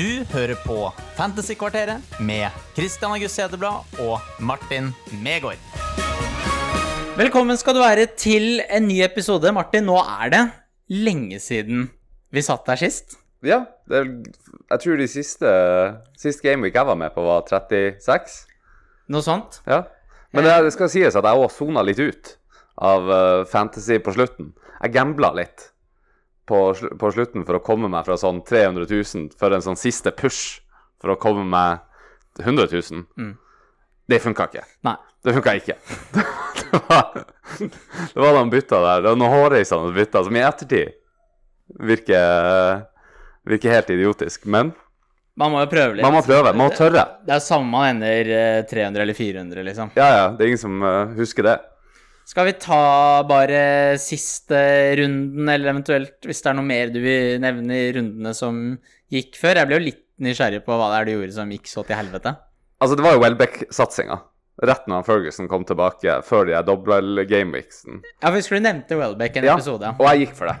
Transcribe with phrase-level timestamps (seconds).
[0.00, 0.86] Du hører på
[1.18, 4.86] Fantasykvarteret med Christian August Hedeblad og Martin
[5.20, 5.60] Megård.
[7.18, 9.52] Velkommen skal du være til en ny episode.
[9.52, 10.40] Martin, nå er det
[11.04, 11.90] lenge siden
[12.32, 13.18] vi satt der sist.
[13.44, 13.58] Ja,
[13.90, 14.08] det er,
[14.70, 15.52] jeg tror de siste
[16.22, 18.38] Sist Gameweek jeg var med på, var 36.
[19.12, 19.60] Noe sånt.
[19.68, 19.82] Ja.
[20.32, 22.38] Men det, det skal sies at jeg òg sona litt ut
[22.80, 24.54] av uh, fantasy på slutten.
[24.78, 25.68] Jeg gambla litt
[26.50, 26.58] på,
[26.98, 30.58] på, slutten for å komme meg fra sånn 300 000 for en sånn siste push
[31.00, 31.86] for å komme meg
[32.42, 33.06] 100 000.
[33.18, 33.32] Mm.
[34.10, 34.66] Det funka ikke.
[34.86, 34.96] Nei.
[35.22, 35.76] Det funka ikke.
[36.72, 37.24] det var,
[37.60, 39.02] det var noen bytter der.
[39.04, 40.96] Det var noen hårreisende bytter som i ettertid
[41.90, 42.86] virker,
[43.46, 44.48] virker helt idiotisk.
[44.50, 44.72] Men
[45.38, 46.04] man må jo prøve litt.
[46.04, 47.06] Man må prøve, man må tørre.
[47.26, 49.92] Det er samme man ender 300 eller 400, liksom.
[49.96, 50.24] Ja, ja.
[50.34, 51.58] Det er ingen som uh, husker det.
[52.28, 52.82] Skal vi ta
[53.26, 54.58] bare siste
[55.00, 58.60] runden, eller eventuelt hvis det er noe mer du vil nevne i rundene som
[59.10, 59.58] gikk før?
[59.58, 61.98] Jeg ble jo litt nysgjerrig på hva det er du gjorde som gikk så til
[61.98, 62.36] helvete.
[62.80, 64.20] Altså, det var jo Welbeck-satsinga.
[64.60, 68.02] Rett når Ferguson kom tilbake, før de gameweeksen.
[68.20, 69.94] Ja, for husker du nevnte Welbeck en ja, episode.
[69.96, 70.58] og jeg gikk for det.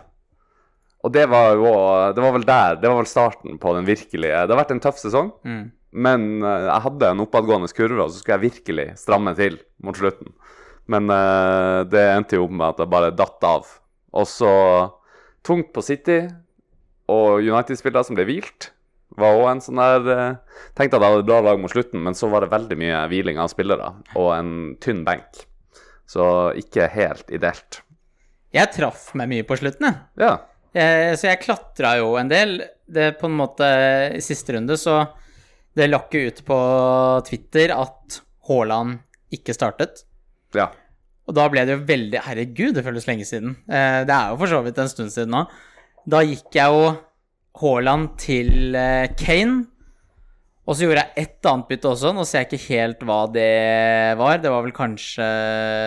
[1.00, 1.70] Og det var jo
[2.12, 4.82] Det var vel der Det var vel starten på den virkelige Det har vært en
[4.84, 5.62] tøff sesong, mm.
[5.96, 9.96] men uh, jeg hadde en oppadgående kurve, og så skulle jeg virkelig stramme til mot
[9.96, 10.32] slutten.
[10.90, 13.68] Men uh, det endte jo opp med at jeg bare datt av.
[14.16, 14.52] Og så
[15.46, 16.24] tungt på City
[17.10, 18.70] og United-spillere som ble hvilt.
[19.18, 22.02] Var også en sånn der uh, Tenkte at jeg hadde et bra lag mot slutten,
[22.04, 25.44] men så var det veldig mye hviling av spillere og en tynn benk.
[26.10, 26.24] Så
[26.58, 27.82] ikke helt ideelt.
[28.50, 29.98] Jeg traff meg mye på slutten, jeg.
[30.18, 30.32] Ja.
[30.74, 32.56] Eh, så jeg klatra jo en del.
[32.90, 33.66] Det på en måte
[34.16, 34.96] I siste runde så
[35.74, 36.58] Det lakk jo ut på
[37.26, 38.98] Twitter at Haaland
[39.30, 40.02] ikke startet.
[40.54, 40.66] Ja.
[41.30, 43.54] Og da ble det jo veldig Herregud, det føles lenge siden.
[43.70, 45.44] Eh, det er jo for så vidt en stund siden nå.
[46.10, 46.88] Da gikk jeg jo
[47.60, 49.68] Haaland til eh, Kane.
[50.66, 52.10] Og så gjorde jeg ett annet bytte også.
[52.14, 53.50] Nå ser jeg ikke helt hva det
[54.18, 54.40] var.
[54.42, 55.26] Det var vel kanskje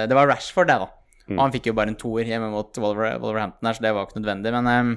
[0.10, 0.90] Det var Rashford, det, da.
[1.28, 1.38] Mm.
[1.38, 4.08] Og han fikk jo bare en toer hjemme mot Wolver Wolverhampton her, så det var
[4.08, 4.52] ikke nødvendig.
[4.56, 4.94] Men, um,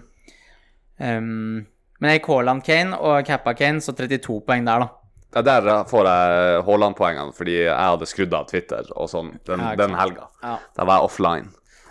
[0.98, 1.66] um,
[2.00, 5.05] men jeg gikk Haaland Kane og cappa Kane, så 32 poeng der, da.
[5.36, 9.74] Ja, Der får jeg Haaland-poengene fordi jeg hadde skrudd av Twitter og sånn den, ja,
[9.76, 10.30] den helga.
[10.40, 10.56] Ja.
[10.78, 11.50] Da var jeg offline.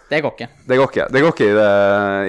[0.09, 0.47] Det går ikke.
[0.69, 1.69] Det går ikke, det går ikke i, det,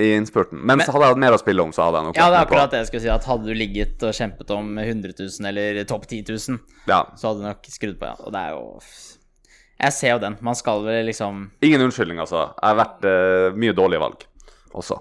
[0.00, 0.60] i innspurten.
[0.60, 2.38] Men, men hadde jeg hatt mer å spille om, så hadde jeg nok Ja, det
[2.38, 3.10] er akkurat det jeg skulle si.
[3.12, 7.02] At hadde du ligget og kjempet om 100 000 eller topp 10 000, ja.
[7.16, 8.16] så hadde du nok skrudd på, ja.
[8.24, 8.62] Og det er jo
[9.84, 10.38] Jeg ser jo den.
[10.44, 12.46] Man skal vel liksom Ingen unnskyldning, altså.
[12.56, 14.24] Jeg har vært uh, mye dårlige valg
[14.76, 15.00] også.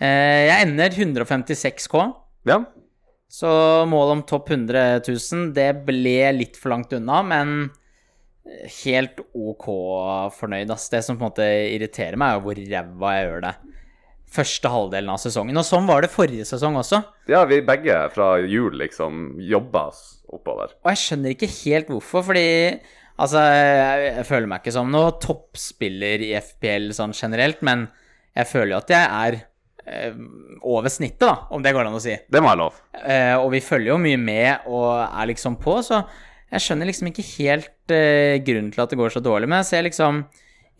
[0.00, 2.08] Uh, jeg ender 156K.
[2.48, 2.62] Ja.
[3.28, 3.48] Så
[3.88, 7.56] målet om topp 100 000, det ble litt for langt unna, men
[8.84, 9.66] helt OK
[10.38, 10.70] fornøyd.
[10.72, 10.88] Ass.
[10.92, 13.56] Det som på en måte irriterer meg, er hvor ræva jeg gjør det
[14.28, 15.56] første halvdelen av sesongen.
[15.60, 17.00] Og sånn var det forrige sesong også.
[17.30, 19.88] Ja, vi begge fra jul liksom jobba
[20.28, 20.74] oppover.
[20.84, 22.48] Og jeg skjønner ikke helt hvorfor, fordi
[23.16, 27.88] altså, jeg, jeg føler meg ikke som noen toppspiller i FPL sånn generelt, men
[28.36, 29.38] jeg føler jo at jeg er
[30.62, 32.14] over snittet, da, om det går an å si.
[32.28, 32.80] Det må jeg lov.
[32.98, 36.02] Eh, og vi følger jo mye med og er liksom på, så
[36.48, 39.50] jeg skjønner liksom ikke helt uh, grunnen til at det går så dårlig.
[39.50, 40.22] Men jeg ser liksom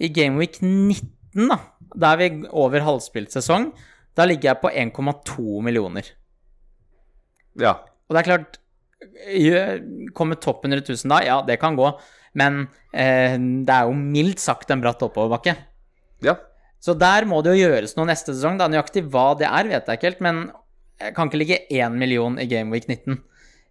[0.00, 1.58] i Gameweek 19, da,
[1.92, 3.70] da er vi over halvspilt sesong,
[4.16, 6.08] da ligger jeg på 1,2 millioner.
[7.60, 7.76] Ja.
[8.08, 8.64] Og det er klart
[10.16, 11.18] Kommer topp 100 000 da?
[11.22, 11.86] Ja, det kan gå.
[12.38, 15.54] Men uh, det er jo mildt sagt en bratt oppoverbakke.
[16.24, 16.34] Ja.
[16.82, 18.58] Så der må det jo gjøres noe neste sesong.
[18.60, 20.42] Da Nøyaktig hva det er, vet jeg ikke helt, men
[20.98, 23.18] jeg kan ikke ligge 1 million i Gameweek 19.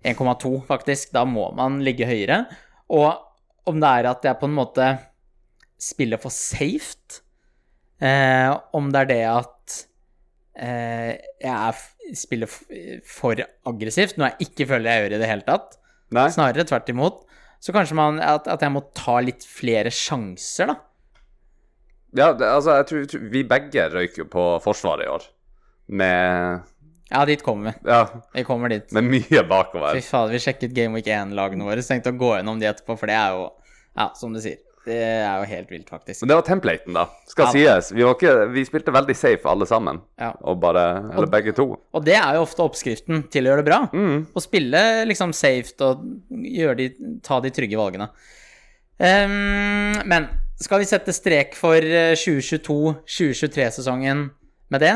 [0.08, 1.12] 1,2, faktisk.
[1.16, 2.46] Da må man ligge høyere.
[2.94, 3.10] Og
[3.68, 4.90] om det er at jeg på en måte
[5.82, 7.22] spiller for safe,
[8.02, 9.78] eh, om det er det at
[10.58, 11.12] eh,
[11.44, 11.82] jeg er,
[12.18, 15.78] spiller for aggressivt, noe jeg ikke føler jeg gjør i det hele tatt,
[16.16, 16.28] Nei.
[16.34, 17.24] snarere tvert imot,
[17.62, 20.78] så kanskje man, at, at, jeg må ta litt flere sjanser, da.
[22.16, 25.28] Ja, det, altså, jeg tror, tror vi begge røyker jo på Forsvaret i år,
[25.88, 26.66] med
[27.08, 27.90] ja, dit kommer vi.
[27.92, 28.92] Ja, vi kommer dit.
[28.92, 29.96] Med mye bakover.
[29.96, 32.98] Fy faen, vi sjekket Game Week 1-lagene våre, så tenkte å gå gjennom de etterpå,
[33.00, 33.52] for det er jo
[33.98, 34.60] Ja, som du sier.
[34.88, 36.22] Det er jo helt vilt, faktisk.
[36.22, 37.08] Men det var templaten, da.
[37.28, 37.90] Skal sies.
[37.92, 40.00] Vi, ikke, vi, spilte veldig safe alle sammen.
[40.22, 40.30] Ja.
[40.48, 41.66] Og bare Eller begge to.
[41.76, 43.80] Og det er jo ofte oppskriften til å gjøre det bra.
[43.92, 44.22] Mm.
[44.32, 46.06] Å spille liksom safe og
[46.80, 46.88] de,
[47.26, 48.08] ta de trygge valgene.
[48.98, 50.30] Um, men
[50.62, 54.30] skal vi sette strek for 2022-2023-sesongen
[54.74, 54.96] med det?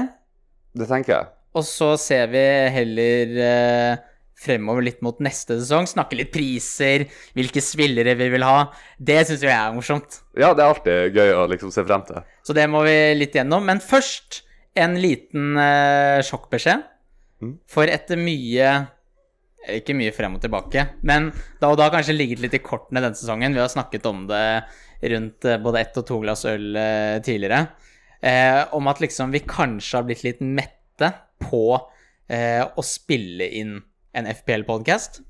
[0.78, 1.26] Det tenker jeg.
[1.58, 3.98] Og så ser vi heller eh,
[4.42, 5.86] fremover litt mot neste sesong.
[5.90, 7.06] Snakke litt priser,
[7.38, 8.60] hvilke spillere vi vil ha.
[8.98, 10.10] Det syns jeg er morsomt.
[10.40, 12.18] Ja, det er alltid gøy å liksom se frem til.
[12.48, 13.64] Så det må vi litt gjennom.
[13.68, 14.30] Men først
[14.80, 16.80] en liten eh, sjokkbeskjed.
[17.42, 17.54] Mm.
[17.70, 18.68] For etter mye
[19.74, 21.28] Ikke mye frem og tilbake, men
[21.62, 23.54] da og da kanskje ligget litt i kortene denne sesongen.
[23.54, 24.64] Vi har snakket om det
[25.02, 27.66] rundt eh, både ett og to glass øl eh, tidligere.
[28.22, 31.12] Eh, om at liksom vi kanskje har blitt litt mette
[31.42, 31.66] på
[32.30, 33.80] eh, å spille inn
[34.14, 35.22] en FPL-podkast.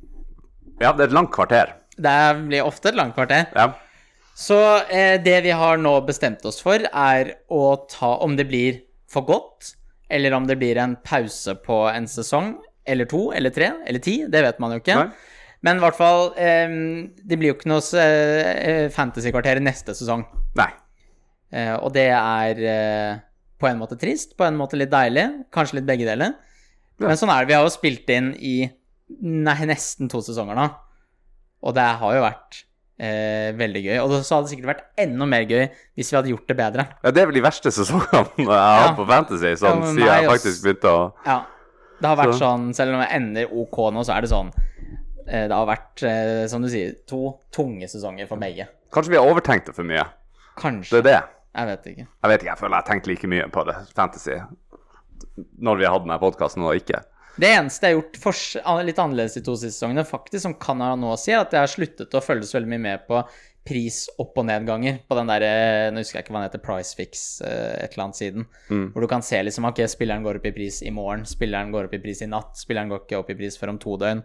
[0.81, 1.75] Ja, det er et langt kvarter.
[2.01, 3.47] Det blir ofte et langt kvarter.
[3.55, 3.71] Ja.
[4.35, 4.57] Så
[5.21, 8.79] det vi har nå bestemt oss for, er å ta Om det blir
[9.11, 9.75] for godt,
[10.09, 12.55] eller om det blir en pause på en sesong,
[12.87, 14.97] eller to, eller tre, eller ti, det vet man jo ikke.
[14.97, 15.29] Nei.
[15.63, 16.71] Men i hvert fall eh,
[17.21, 20.23] Det blir jo ikke noe eh, fantasy-kvarter neste sesong.
[20.57, 20.69] Nei.
[21.53, 23.19] Eh, og det er eh,
[23.61, 25.27] på en måte trist, på en måte litt deilig.
[25.53, 26.33] Kanskje litt begge deler.
[26.97, 27.07] Ja.
[27.11, 27.51] Men sånn er det.
[27.51, 28.55] Vi har jo spilt inn i
[29.21, 30.67] nei, nesten to sesonger nå.
[31.61, 32.63] Og det har jo vært
[32.97, 33.97] eh, veldig gøy.
[34.01, 36.87] Og så hadde det sikkert vært enda mer gøy hvis vi hadde gjort det bedre.
[37.05, 38.93] Ja, det er vel de verste sesongene jeg har Ja.
[38.97, 41.39] på Fantasy, sånn, Ja, siden jeg faktisk begynte å Ja.
[42.01, 44.49] Det har vært Så- sånn, selv om det ender OK nå, så er det sånn
[44.49, 44.70] eh,
[45.27, 48.67] Det har vært, eh, som du sier, to tunge sesonger for begge.
[48.91, 50.03] Kanskje vi har overtenkt det for mye.
[50.59, 50.97] Kanskje.
[50.97, 51.21] Det er det.
[51.51, 52.07] Jeg vet ikke.
[52.07, 54.37] Jeg vet ikke, jeg føler jeg har tenkt like mye på det, Fantasy,
[55.59, 57.01] når vi har hatt denne podkasten og ikke.
[57.41, 58.39] Det eneste jeg har gjort for,
[58.87, 61.55] litt annerledes de to siste sesongene, faktisk, som kan ha noe å si, er at
[61.55, 63.21] jeg har sluttet å følge så veldig mye med på
[63.67, 66.63] pris opp- og nedganger på den der eh, Nå husker jeg ikke hva den heter,
[66.65, 68.47] Pricefix, eh, et eller annet siden.
[68.71, 68.87] Mm.
[68.93, 71.87] Hvor du kan se liksom ok, spilleren går opp i pris i morgen, spilleren går
[71.87, 74.23] opp i pris i natt, spilleren går ikke opp i pris før om to døgn.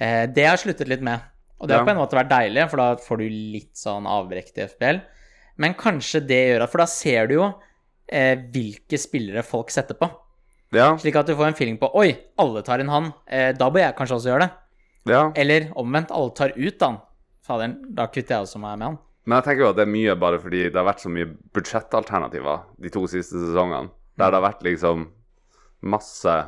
[0.00, 1.20] Eh, det har jeg sluttet litt med.
[1.60, 1.86] Og det har Ja.
[1.86, 5.00] på en måte vært deilig, for da får du litt sånn avbrekk til FPL.
[5.58, 7.54] Men kanskje det gjør at For da ser du jo
[8.08, 10.08] eh, hvilke spillere folk setter på.
[10.72, 13.12] Ja, Slik at du får en feeling på Oi, alle tar inn han.
[13.26, 14.50] Eh, da bør jeg kanskje også gjøre det.
[15.08, 15.32] ja.
[15.34, 17.00] Eller omvendt, alle tar ut han.
[17.42, 18.98] Faderen, da kutter jeg også meg med han.
[19.26, 21.26] Men jeg tenker jo at det er mye bare fordi det har vært så mye
[21.52, 23.90] budsjettalternativer de to siste sesongene.
[24.18, 25.08] Der det har vært liksom
[25.82, 26.46] masse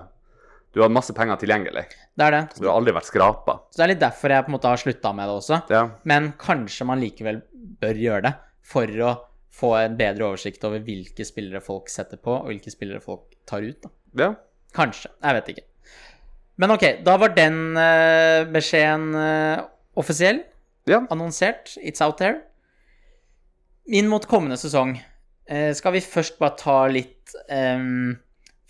[0.75, 1.83] Du har masse penger tilgjengelig.
[2.15, 2.43] Det er det.
[2.61, 3.57] Du har aldri vært skrapa.
[3.71, 5.59] Så det er litt derfor jeg på en måte har slutta med det også.
[5.73, 5.83] Ja.
[6.07, 7.41] Men kanskje man likevel
[7.83, 8.35] bør gjøre det
[8.71, 9.17] for å
[9.61, 13.67] få en bedre oversikt over hvilke spillere folk setter på, og hvilke spillere folk tar
[13.67, 13.83] ut.
[13.83, 13.91] da.
[14.23, 14.31] ja.
[14.71, 15.11] Kanskje.
[15.19, 15.67] Jeg vet ikke.
[16.63, 19.65] Men ok, da var den uh, beskjeden uh,
[19.99, 20.45] offisiell.
[20.87, 21.01] Ja.
[21.11, 21.75] Annonsert.
[21.83, 22.45] It's out there.
[23.91, 28.13] Inn mot kommende sesong uh, skal vi først bare ta litt ehm,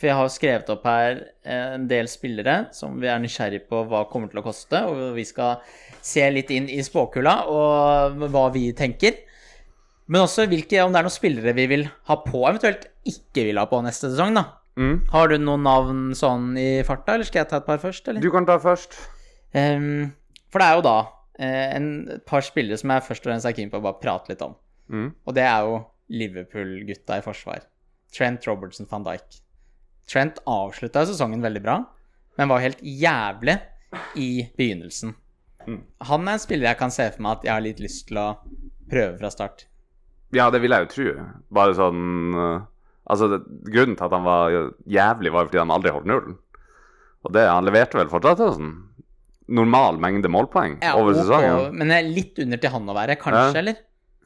[0.00, 3.82] For jeg har skrevet opp her eh, en del spillere som vi er nysgjerrig på
[3.90, 5.60] hva kommer til å koste, og vi skal
[6.00, 9.18] se litt inn i spåkula og hva vi tenker.
[10.10, 13.60] Men også hvilke, om det er noen spillere vi vil ha på, eventuelt ikke vil
[13.60, 14.46] ha på neste sesong, da.
[14.80, 14.96] Mm.
[15.12, 18.24] Har du noen navn sånn i farta, eller skal jeg ta et par først, eller?
[18.24, 18.96] Du kan ta først.
[19.52, 20.14] Um,
[20.50, 20.96] for det er jo da
[21.36, 24.00] eh, en, et par spillere som jeg først og fremst er keen på å bare
[24.00, 24.56] prate litt om.
[24.88, 25.12] Mm.
[25.28, 25.78] Og det er jo
[26.10, 27.68] Liverpool-gutta i forsvar.
[28.14, 29.42] Trent Robertson van Dijk.
[30.10, 31.76] Trent avslutta sesongen veldig bra,
[32.38, 33.58] men var helt jævlig
[34.18, 35.14] i begynnelsen.
[35.66, 35.80] Mm.
[36.08, 38.18] Han er en spiller jeg kan se for meg at jeg har litt lyst til
[38.18, 38.28] å
[38.90, 39.66] prøve fra start.
[40.34, 41.24] Ja, det vil jeg jo tro.
[41.50, 42.60] Bare sånn uh,
[43.10, 43.40] Altså, det,
[43.74, 44.52] grunnen til at han var
[44.86, 46.36] jævlig, var jo fordi han aldri holdt nullen.
[47.26, 48.74] Og det, han leverte vel fortsatt en sånn
[49.50, 51.56] normal mengde målpoeng Ja, over sesongen.
[51.56, 51.80] sesongen.
[51.80, 53.58] Men litt under til han å være, kanskje, Ja.
[53.64, 53.80] eller?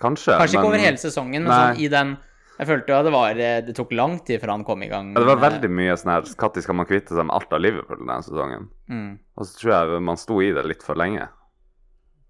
[0.05, 0.37] Kanskje.
[0.37, 2.17] Kanskje ikke men- over hele sesongen, men sånn i den
[2.55, 5.09] Jeg følte jo at det var Det tok lang tid før han kom i gang.
[5.15, 7.63] Ja, det var veldig mye sånn her Når skal man kvitte seg med alt av
[7.63, 8.69] Liverpool denne sesongen?
[8.91, 9.09] mm.
[9.35, 11.27] Og så tror jeg man sto i det litt for lenge.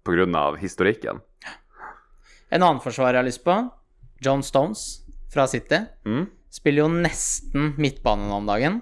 [0.05, 1.21] Av historikken.
[2.53, 3.53] En annen forsvarer jeg har lyst på,
[4.21, 4.83] John Stones
[5.33, 5.79] fra City.
[6.05, 6.27] Mm?
[6.53, 8.77] Spiller jo nesten midtbane nå om dagen.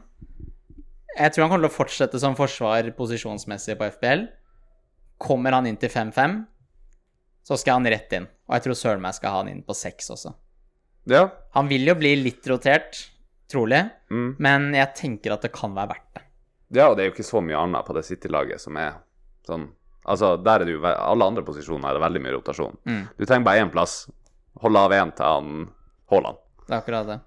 [1.15, 4.25] Jeg tror han kommer til å fortsette som forsvar posisjonsmessig på FBL.
[5.23, 6.35] Kommer han inn til 5-5,
[7.47, 8.27] så skal han rett inn.
[8.49, 10.33] Og jeg tror søren meg skal ha han inn på 6 også.
[11.09, 11.27] Ja.
[11.53, 13.09] Han vil jo bli litt rotert,
[13.51, 14.35] trolig, Mm.
[14.39, 16.21] men jeg tenker at det kan være verdt det.
[16.77, 18.93] ja, og det er jo ikke så mye annet på det City-laget som er
[19.47, 19.69] sånn
[20.05, 22.75] Altså, der er det jo Alle andre posisjoner er det veldig mye rotasjon.
[22.85, 23.07] Mm.
[23.17, 24.09] Du trenger bare én plass.
[24.59, 25.69] Holde av én til han
[26.11, 26.37] Haaland.
[26.67, 27.19] Det er akkurat det.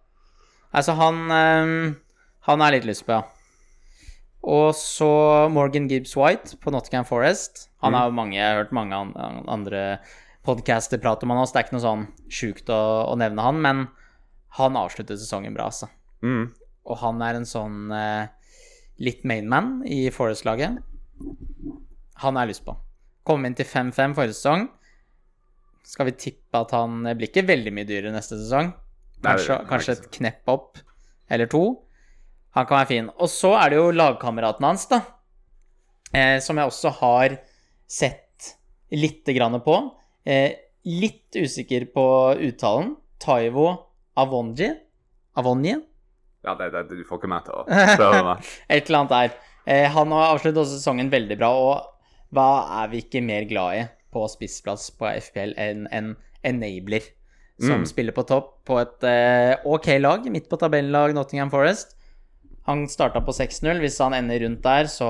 [0.74, 1.94] Altså, han øh,
[2.42, 3.22] Han er litt lyst på, ja.
[4.44, 7.70] Og så Morgan Gibbs White på Nottingham Forest.
[7.82, 8.94] Han har jo mange Jeg har hørt mange
[9.48, 9.98] andre
[10.46, 11.56] podcaster prate om han også.
[11.56, 13.84] Det er ikke noe sånn sjukt å, å nevne han, men
[14.56, 15.90] han avslutter sesongen bra, altså.
[16.24, 16.48] Mm.
[16.86, 18.30] Og han er en sånn eh,
[19.02, 20.78] litt mainman i Forest-laget.
[22.22, 22.76] Han har jeg lyst på.
[23.26, 24.68] Kom inn til 5-5 forrige sesong.
[25.86, 28.72] Skal vi tippe at han blir ikke veldig mye dyrere neste sesong?
[29.24, 30.80] Kanskje, er kanskje et knepp opp
[31.32, 31.64] eller to.
[32.56, 33.10] Han kan være fin.
[33.20, 35.02] Og så er det jo lagkameraten hans, da.
[36.14, 37.36] Eh, som jeg også har
[37.90, 38.52] sett
[38.94, 39.76] lite grann på.
[40.26, 40.52] Eh,
[40.86, 42.06] litt usikker på
[42.48, 42.94] uttalen.
[43.22, 43.68] Taivo
[44.18, 44.68] Avonji.
[45.38, 45.76] Avonji?
[46.46, 47.64] Ja, det, det, du får ikke meg til å
[47.98, 48.48] prøve meg.
[48.70, 49.36] Et eller annet der.
[49.66, 52.48] Eh, han har avsluttet også sesongen veldig bra, og hva
[52.82, 56.12] er vi ikke mer glad i på spissplass på FPL enn en
[56.46, 57.06] enabler?
[57.56, 57.86] Som Mm.
[57.88, 61.94] spiller på topp på et eh, OK lag, midt på tabellag Nottingham Forest.
[62.68, 63.78] Han starta på 6-0.
[63.80, 65.08] Hvis han ender rundt der, så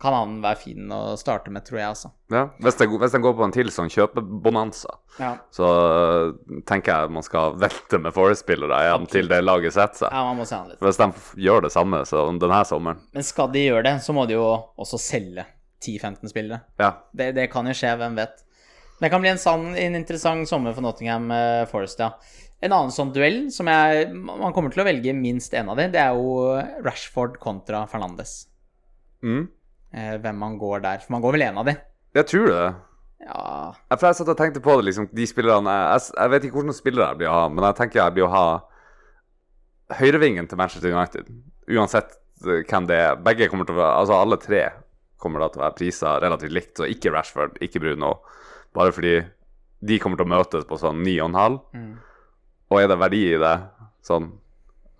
[0.00, 2.10] kan han være fin å starte med, tror jeg, altså.
[2.32, 2.42] Ja.
[2.60, 7.14] Hvis, det, hvis den går på en til sånn kjøpebonanza, Ja, så uh, tenker jeg
[7.16, 10.12] man skal velte med Forest-spillere igjen til det laget setter seg.
[10.12, 10.82] ja man må se han litt.
[10.84, 11.08] Hvis de
[11.46, 15.00] gjør det samme denne sommeren Men skal de gjøre det, så må de jo også
[15.00, 15.46] selge
[15.80, 16.60] 10-15 spillere.
[16.80, 16.92] Ja.
[17.16, 18.42] Det, det kan jo skje, hvem vet.
[19.00, 22.14] Det kan bli en, sann, en interessant sommer for Nottingham eh, Forest, ja.
[22.64, 25.92] En annen sånn duell som jeg Man kommer til å velge minst én av dem,
[25.92, 28.46] det er jo Rashford kontra Fernandes.
[29.24, 29.46] Mm.
[29.96, 31.00] Eh, hvem man går der.
[31.00, 31.80] For man går vel én av dem.
[32.16, 32.64] Jeg tror det.
[33.26, 36.44] Ja Jeg, for jeg satt og tenkte på det, liksom, de spillerne jeg, jeg, vet
[36.44, 38.42] ikke hvilke spillere jeg blir å ha, men jeg tenker jeg blir å ha
[39.96, 41.30] høyrevingen til Manchester United.
[41.72, 42.12] Uansett
[42.44, 43.22] eh, hvem det er.
[43.24, 44.62] Begge kommer til å være Altså alle tre
[45.22, 48.18] kommer da til å være priser relativt likt, så ikke Rashford, ikke Bruno.
[48.76, 49.16] Bare fordi
[49.86, 51.56] de kommer til å møtes på sånn 9,5.
[51.72, 51.94] Mm.
[52.68, 53.54] Og er det verdi i det?
[54.04, 54.28] Sånn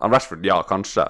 [0.01, 1.05] Rashford, ja, kanskje.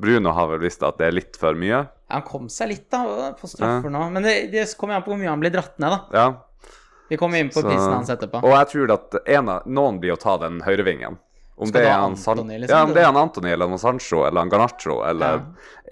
[0.00, 1.82] Bruno har vel visst at det er litt for mye.
[2.12, 4.06] Han kom seg litt da på straffer nå.
[4.12, 6.00] Men det, det kommer an på hvor mye han blir dratt ned, da.
[6.12, 6.72] Ja.
[7.08, 8.40] Vi kommer inn på Så- prisen hans etterpå.
[8.42, 11.18] Og jeg tror at en av, noen blir å ta den høyrevingen.
[11.56, 13.50] Om Skal det er ha han San- Antony, liksom, Ja, om det er han Antony
[13.52, 15.42] eller han Sancho eller han Garnaccio eller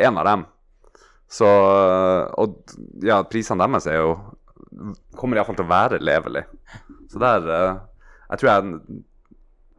[0.00, 0.46] en av dem.
[1.30, 2.56] Så Og
[3.06, 4.16] ja, prisene deres er jo
[5.18, 6.44] Kommer iallfall til å være levelig.
[7.10, 7.78] Så der eh,
[8.30, 9.02] Jeg tror jeg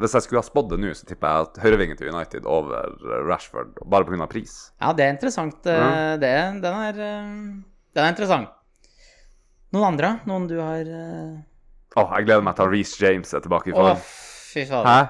[0.02, 2.90] Hvis jeg skulle ha spådd det nå, så tipper jeg at høyrevingen til United over
[2.90, 4.28] eh, Rashford, bare pga.
[4.32, 4.56] pris.
[4.82, 5.60] Ja, det er interessant.
[5.62, 6.20] mm.
[6.24, 6.34] Det,
[6.66, 7.32] den, er, eh,
[7.96, 8.52] den er interessant.
[9.72, 10.14] Noen andre?
[10.28, 13.98] Noen du har Åh, jeg gleder meg til at Reece James er tilbake i form.
[14.00, 14.12] Oh,
[14.52, 14.88] fy faen.
[14.88, 15.02] Hæ?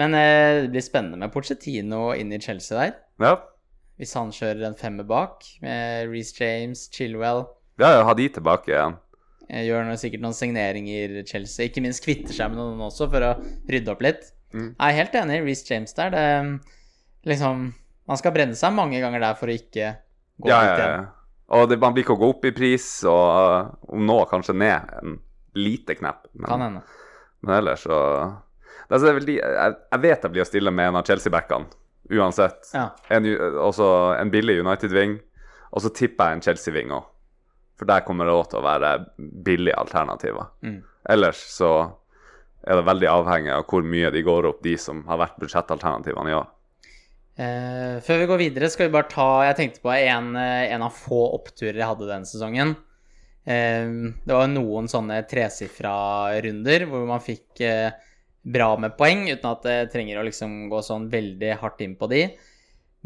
[0.00, 2.92] Men det blir spennende med Pochettino inn i Chelsea der.
[3.22, 3.32] Ja.
[4.00, 7.44] Hvis han kjører en femmer bak, med Reece James, Chilwell
[7.80, 8.94] Ja, ja, ha de tilbake igjen.
[9.50, 11.66] Eh, Gjør noe, sikkert noen signeringer Chelsea.
[11.68, 13.34] Ikke minst kvitter seg med noen også, for å
[13.70, 14.30] rydde opp litt.
[14.54, 14.72] Mm.
[14.72, 16.14] Jeg er helt enig i Reece James der.
[16.14, 16.24] Det,
[17.30, 17.66] liksom,
[18.10, 19.92] man skal brenne seg mange ganger der for å ikke
[20.40, 20.94] gå Ja, ut igjen.
[20.94, 21.08] ja.
[21.50, 24.54] Og det, man blir ikke å gå opp i pris, og uh, om nå kanskje
[24.54, 25.16] ned en
[25.58, 26.28] lite knepp.
[26.46, 26.82] Kan hende.
[27.42, 27.96] men ellers så
[28.86, 31.66] det er så veldig, jeg, jeg vet jeg blir å stille med en av Chelsea-backene,
[32.10, 32.70] uansett.
[32.74, 32.88] Ja.
[33.14, 33.26] En,
[33.62, 33.86] også
[34.18, 35.16] en billig United-ving,
[35.70, 37.04] og så tipper jeg en Chelsea-ving òg.
[37.80, 38.92] For der kommer det også til å være
[39.46, 40.50] billige alternativer.
[40.60, 40.80] Mm.
[41.08, 41.72] Ellers så
[42.60, 46.28] er det veldig avhengig av hvor mye de går opp, de som har vært budsjettalternativene
[46.28, 46.50] i år.
[47.40, 50.84] Eh, før vi går videre, skal vi bare ta Jeg tenkte på en, eh, en
[50.84, 52.74] av få oppturer jeg hadde denne sesongen.
[53.48, 53.88] Eh,
[54.26, 57.96] det var noen sånne tresifra runder hvor man fikk eh,
[58.44, 62.10] bra med poeng, uten at det trenger å liksom gå sånn veldig hardt inn på
[62.12, 62.26] de.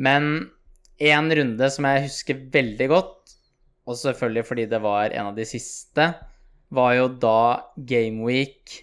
[0.03, 0.51] Men
[0.99, 3.24] én runde som jeg husker veldig godt,
[3.87, 6.07] og selvfølgelig fordi det var en av de siste,
[6.75, 7.37] var jo da
[7.77, 8.79] Gameweek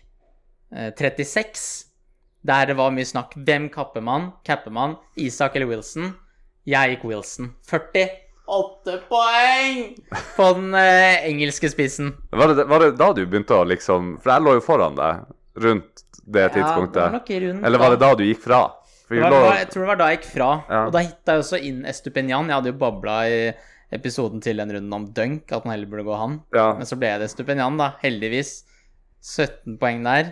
[0.76, 1.88] eh, 36.
[2.48, 3.36] Der det var mye snakk.
[3.38, 4.32] Hvem kapper man?
[4.48, 4.96] Capper man?
[5.20, 6.14] Isak eller Wilson?
[6.66, 7.52] Jeg gikk Wilson.
[7.70, 9.82] 48 poeng
[10.36, 12.14] på den eh, engelske spissen.
[12.32, 15.62] Var det, var det da du begynte å liksom For jeg lå jo foran deg
[15.66, 17.02] rundt det Ja, tidspunktet.
[17.02, 18.62] var nok rundt Eller var det da du gikk fra?
[19.12, 20.50] Var, lå, jeg tror det var da jeg gikk fra.
[20.70, 20.82] Ja.
[20.88, 22.48] Og da hitta jeg også inn Estupinian.
[22.48, 23.40] Jeg hadde jo babla i
[23.92, 26.38] episoden til den runden om Dunk, at han heller burde gå han.
[26.56, 27.92] ja, Men så ble det Estupinian, da.
[28.04, 28.64] Heldigvis.
[29.22, 30.32] 17 poeng der.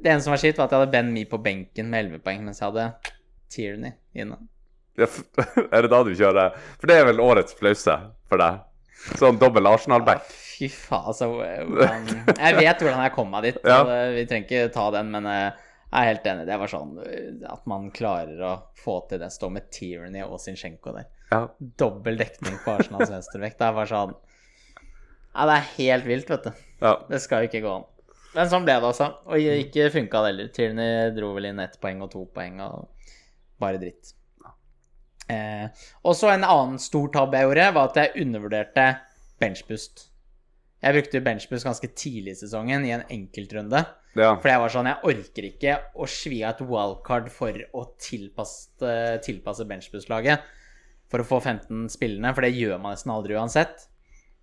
[0.00, 2.22] Det eneste som var skitt, var at jeg hadde Ben Me på benken med 11
[2.24, 2.86] poeng, mens jeg hadde
[3.52, 4.38] Tierney inne.
[4.96, 5.06] ja,
[5.74, 6.54] Er det da du kjører?
[6.80, 7.96] For det er vel årets flause
[8.30, 8.62] for deg?
[9.20, 10.24] Sånn dobbel Arsenal-back?
[10.28, 13.58] Fy faen, altså hvordan, Jeg vet hvordan jeg kom meg dit.
[13.64, 13.82] Ja.
[13.88, 15.52] det- Vi trenger ikke ta den, men eh,
[15.90, 16.46] jeg er helt enig.
[16.46, 19.30] Det var sånn eh, at man klarer å få til det.
[19.32, 21.08] Stå med Tierney og Zinchenko der.
[21.30, 21.44] Ja.
[21.78, 23.58] Dobbel dekning på Arsenals venstrevekt.
[23.60, 24.14] Det er bare sånn
[25.30, 26.62] Ja, det er helt vilt, vet du.
[26.82, 26.94] ja.
[27.10, 27.84] Det skal jo ikke gå an.
[28.34, 29.06] Men sånn ble det altså.
[29.26, 30.48] Og ikke funka det heller.
[30.54, 32.88] Tierney dro vel inn ett poeng og to poeng og
[33.62, 34.12] bare dritt.
[35.30, 35.66] Eh,
[36.02, 38.86] og så en annen stor tabbe jeg gjorde, var at jeg undervurderte
[39.42, 40.08] benchboost.
[40.82, 43.84] Jeg brukte benchboost ganske tidlig i sesongen, i en enkeltrunde.
[44.18, 44.32] ja.
[44.40, 48.94] For jeg var sånn, jeg orker ikke å svi av et wildcard for å tilpasse,
[49.26, 50.42] tilpasse benchboost-laget.
[51.10, 53.86] For å få 15 spillende, for det gjør man nesten aldri uansett.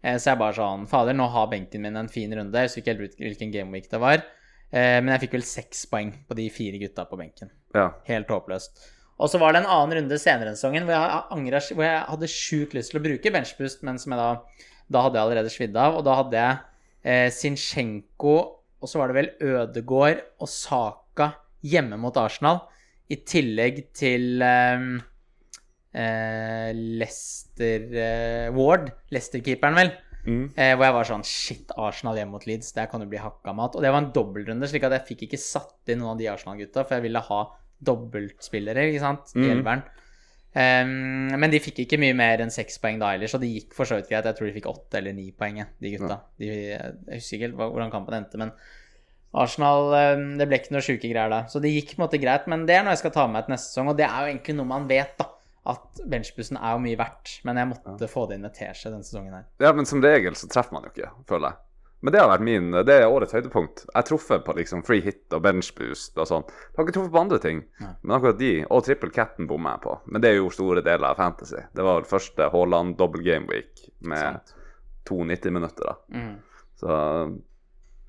[0.04, 2.52] Eh, Så jeg bare sånn Fader, nå har benken min en fin runde.
[2.54, 4.24] Jeg husker ikke helt hvilken gameweek det var.
[4.72, 7.50] Eh, Men jeg fikk vel seks poeng på de fire gutta på benken.
[7.74, 7.92] ja.
[8.06, 8.84] Helt håpløst.
[9.20, 12.04] Og så var det en annen runde senere i sesongen hvor jeg, angret, hvor jeg
[12.06, 14.42] hadde sjukt lyst til å bruke benchboost, men som jeg da
[14.90, 15.98] Da hadde jeg allerede svidd av.
[15.98, 16.60] Og da hadde jeg
[17.04, 17.30] eh,
[18.80, 21.32] og så var det vel Ødegård og Saka
[21.66, 22.62] hjemme mot Arsenal.
[23.10, 25.00] I tillegg til eh,
[25.98, 26.70] eh,
[27.02, 29.92] Leicester eh, Ward, Leicester-keeperen, vel.
[30.28, 30.42] Mm.
[30.60, 33.54] Eh, hvor jeg var sånn Shit, Arsenal hjemme mot Leeds, der kan du bli hakka
[33.56, 33.76] mat.
[33.80, 36.28] Og det var en dobbeltrunde, slik at jeg fikk ikke satt inn noen av de
[36.34, 37.40] Arsenal-gutta, for jeg ville ha
[37.88, 39.54] dobbeltspillere, ikke sant, i Mhm.
[39.58, 39.84] elveren.
[40.58, 43.86] Men de fikk ikke mye mer enn seks poeng da heller, så det gikk for
[43.86, 44.26] så vidt greit.
[44.26, 46.20] Jeg tror de fikk åtte eller ni poeng, de gutta.
[46.40, 48.52] De, jeg husker ikke helt hvordan kampen endte, men
[49.38, 49.92] Arsenal
[50.40, 51.44] Det ble ikke noe sjuke greier da.
[51.46, 53.34] Så det gikk på en måte greit, men det er noe jeg skal ta med
[53.38, 55.28] meg til neste sesong, og det er jo egentlig noe man vet, da.
[55.68, 59.04] At benchbussen er jo mye verdt, men jeg måtte få det inn med teskje denne
[59.04, 59.48] sesongen her.
[59.60, 61.64] Ja, men som regel så treffer man jo ikke, føler jeg.
[62.06, 63.82] Men det har vært min, det er årets høydepunkt.
[63.88, 66.44] Jeg har truffet på liksom free hit og benchboost og sånn.
[66.46, 67.64] Jeg har ikke truffet på andre ting.
[67.82, 67.94] Nei.
[68.04, 69.96] Men akkurat de, og triple cap'n bommer jeg på.
[70.14, 71.64] Men det er jo store deler av fantasy.
[71.74, 74.54] Det var vel første Haaland double game week med Sant.
[75.10, 75.98] to 90 minutter, da.
[76.14, 76.36] Mm.
[76.78, 77.00] Så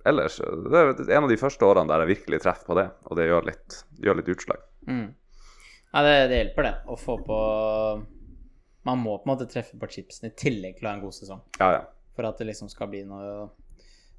[0.08, 3.16] ellers Det er en av de første årene der jeg virkelig treffer på det, og
[3.16, 4.60] det gjør litt, gjør litt utslag.
[4.88, 5.08] Mm.
[5.98, 6.74] Ja, det, det hjelper, det.
[6.86, 7.36] Å få på
[8.86, 11.16] Man må på en måte treffe på chipsen i tillegg til å ha en god
[11.16, 11.40] sesong.
[11.58, 11.80] Ja, ja.
[12.14, 13.48] For at det liksom skal bli noe,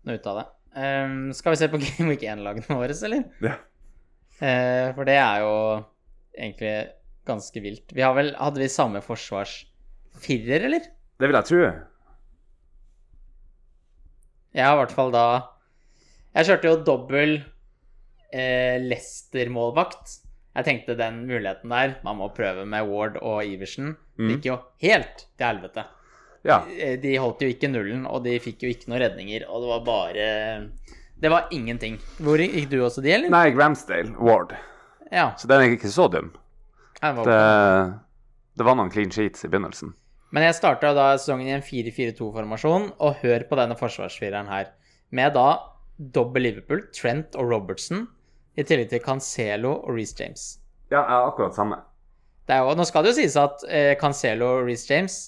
[0.04, 0.46] noe ut av det.
[0.76, 3.24] Um, skal vi se på Game Week 1-lagene våre, eller?
[3.48, 3.56] ja.
[4.40, 5.56] Uh, for det er jo
[6.36, 6.74] egentlig
[7.32, 7.96] ganske vilt.
[7.96, 10.92] Vi har vel, Hadde vi samme forsvarsfirer, eller?
[11.20, 11.64] Det vil jeg tro.
[14.60, 15.26] Jeg har i hvert fall da
[16.34, 17.36] Jeg kjørte jo dobbel
[18.34, 20.20] eh, Leicester-målvakt.
[20.56, 23.96] Jeg tenkte den muligheten der Man må prøve med Ward og Iversen.
[24.18, 24.30] Det Mm.
[24.36, 25.84] gikk jo helt til helvete.
[26.44, 26.62] Ja.
[26.78, 29.46] Eh, De holdt jo ikke nullen, og de fikk jo ikke noen redninger.
[29.50, 30.70] Og det var bare
[31.22, 31.98] Det var ingenting.
[32.20, 33.30] Hvor gikk du også de, eller?
[33.30, 34.56] Nei, Gramsdale Ward.
[35.12, 35.34] Ja.
[35.36, 36.32] Så den er ikke så dum.
[37.02, 38.00] Var Det,
[38.58, 39.94] det var noen clean sheets i begynnelsen.
[40.32, 44.68] Men jeg starta da sesongen i en 4-4-2-formasjon, og hør på denne forsvarsfireren her.
[45.12, 45.58] Med da
[46.00, 48.08] dobbel Liverpool, Trent og Robertson,
[48.58, 50.48] i tillegg til Cancelo og Reece James.
[50.90, 51.82] Ja, jeg er akkurat samme.
[52.50, 55.20] Det er jo, nå skal det jo sies at eh, Cancelo og Reece James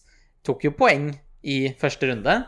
[0.48, 1.12] tok jo poeng
[1.46, 2.40] i første runde.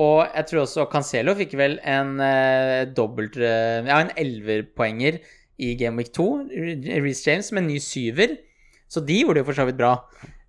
[0.00, 5.20] Og jeg tror også Cancelo fikk vel en eh, dobbelt eh, Ja, en elverpoenger
[5.62, 6.26] i Game Week 2.
[7.04, 8.38] Reece James med en ny syver.
[8.90, 9.94] Så de gjorde det jo for så vidt bra.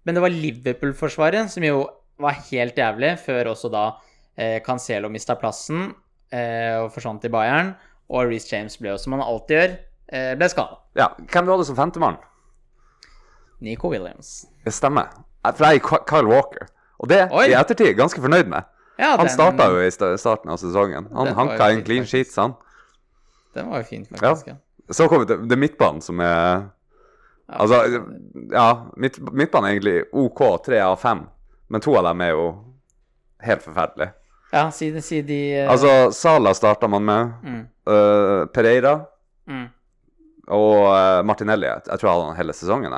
[0.06, 1.84] Men det var Liverpool-forsvaret som jo
[2.22, 3.86] var helt jævlig, før også da
[4.38, 5.90] eh, Cancelo mista plassen
[6.32, 7.74] eh, og forsvant i Bayern.
[8.10, 9.76] Og Reece James ble jo, som han alltid gjør,
[10.14, 10.78] eh, ble skada.
[10.96, 12.18] Ja, Hvem du hadde som femtemann?
[13.62, 14.46] Nico Williams.
[14.66, 15.10] Det stemmer.
[15.46, 16.68] For jeg er Kyle Walker.
[17.00, 17.48] Og det Oi.
[17.50, 18.64] i ettertid ganske fornøyd med.
[19.00, 21.10] Ja, Han starta jo i starten av sesongen.
[21.16, 22.54] Han hanka inn clean sheets, han.
[23.56, 24.48] Den var jo fin, faktisk.
[24.48, 24.56] Ja.
[24.92, 26.72] Så kom vi til det er midtbanen som er
[27.46, 28.02] Ja, Altså,
[28.52, 31.28] ja, midt, midtbanen er egentlig OK, tre av fem.
[31.70, 32.46] Men to av dem er jo
[33.46, 34.14] helt forferdelige.
[34.52, 35.72] Ja si, si de uh...
[35.72, 37.34] Altså, Sala starta man med.
[37.44, 38.96] mm, Uh, Pereira
[39.48, 39.66] mm.
[40.48, 41.68] og øh, Martinelli.
[41.68, 42.94] Jeg jeg tror jeg hadde han hele sesongen.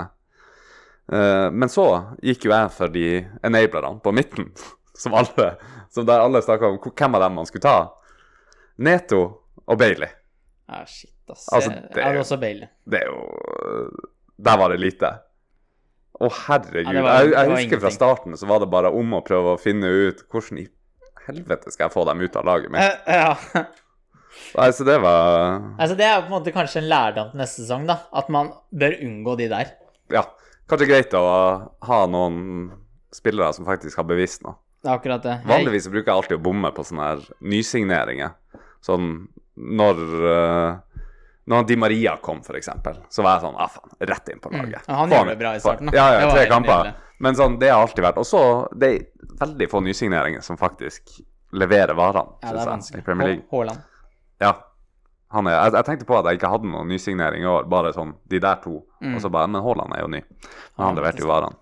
[1.12, 1.84] Eh, men så
[2.24, 3.04] gikk jo jeg for de
[3.44, 4.48] enablerne på midten,
[5.02, 5.50] som alle
[5.92, 7.76] Som der alle snakka om hvem av dem man skulle ta.
[8.78, 9.20] Neto
[9.68, 10.08] og Bailey.
[10.72, 11.48] Ja, shit, ass.
[11.52, 12.68] Altså, det er jo- også Bailey.
[12.86, 13.92] Det er jo
[14.38, 15.12] Der var det lite.
[16.20, 16.94] Å, herregud.
[16.96, 19.60] Ja, var- jeg, jeg husker fra starten så var det bare om å prøve å
[19.62, 20.68] finne ut hvordan i
[21.28, 22.98] helvete skal jeg få dem ut av laget mitt.
[23.08, 23.66] Eh, ja.
[24.58, 25.28] Nei, så det var
[25.78, 28.00] Altså, det er på en måte kanskje en lærdom til neste sesong, da.
[28.16, 29.74] At man bør unngå de der.
[30.14, 30.24] Ja,
[30.70, 31.26] kanskje greit å
[31.88, 32.70] ha noen
[33.14, 34.60] spillere som faktisk har bevisst noe.
[34.84, 35.40] Det er akkurat det.
[35.50, 38.36] Vanligvis bruker jeg alltid å bomme på sånne her nysigneringer.
[38.86, 39.26] Sånn
[39.58, 41.02] når uh,
[41.50, 44.84] Når Di Maria kom, eksempel, så var jeg sånn ah, faen, rett inn på laget.
[44.86, 44.96] Mm.
[45.00, 45.96] Han gjorde det bra i starten, da.
[45.96, 46.82] Ja, ja, tre kamper.
[46.84, 47.07] nydelig.
[47.20, 48.18] Men sånn, det har alltid vært.
[48.22, 48.42] Og så
[48.78, 49.06] det er
[49.42, 51.16] veldig få nysigneringer som faktisk
[51.58, 53.00] leverer varene, Ja, det er jeg, vanskelig.
[53.02, 53.46] i Premier League.
[53.52, 53.86] Haaland.
[54.44, 54.52] Ja.
[55.36, 57.90] Han er, jeg, jeg tenkte på at jeg ikke hadde noen nysignering i år, bare
[57.96, 58.78] sånn de der to.
[59.02, 59.16] Mm.
[59.18, 60.22] Og så bare Men Haaland er jo ny.
[60.44, 61.58] Men han leverte jo varene.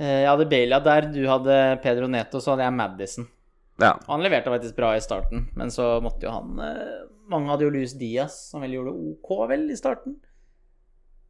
[0.00, 3.28] Eh, Jeg hadde Baila der, du hadde Pedro Neto, så hadde jeg Madison.
[3.80, 3.92] Ja.
[4.08, 7.70] Han leverte faktisk bra i starten, men så måtte jo han eh, Mange hadde jo
[7.70, 10.16] Luis Diaz, som vel gjorde OK vel i starten.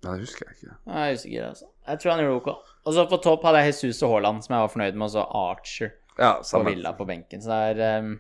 [0.03, 0.77] ja, det husker jeg ikke.
[0.87, 1.67] Jeg er usikker, altså.
[1.91, 2.70] Jeg tror han gjorde OK.
[2.87, 5.13] Og så på topp hadde jeg Jesus og Haaland, som jeg var fornøyd med, og
[5.13, 6.67] så Archer Ja, og.
[6.67, 7.43] Villa på benken.
[7.45, 8.19] Så det er um...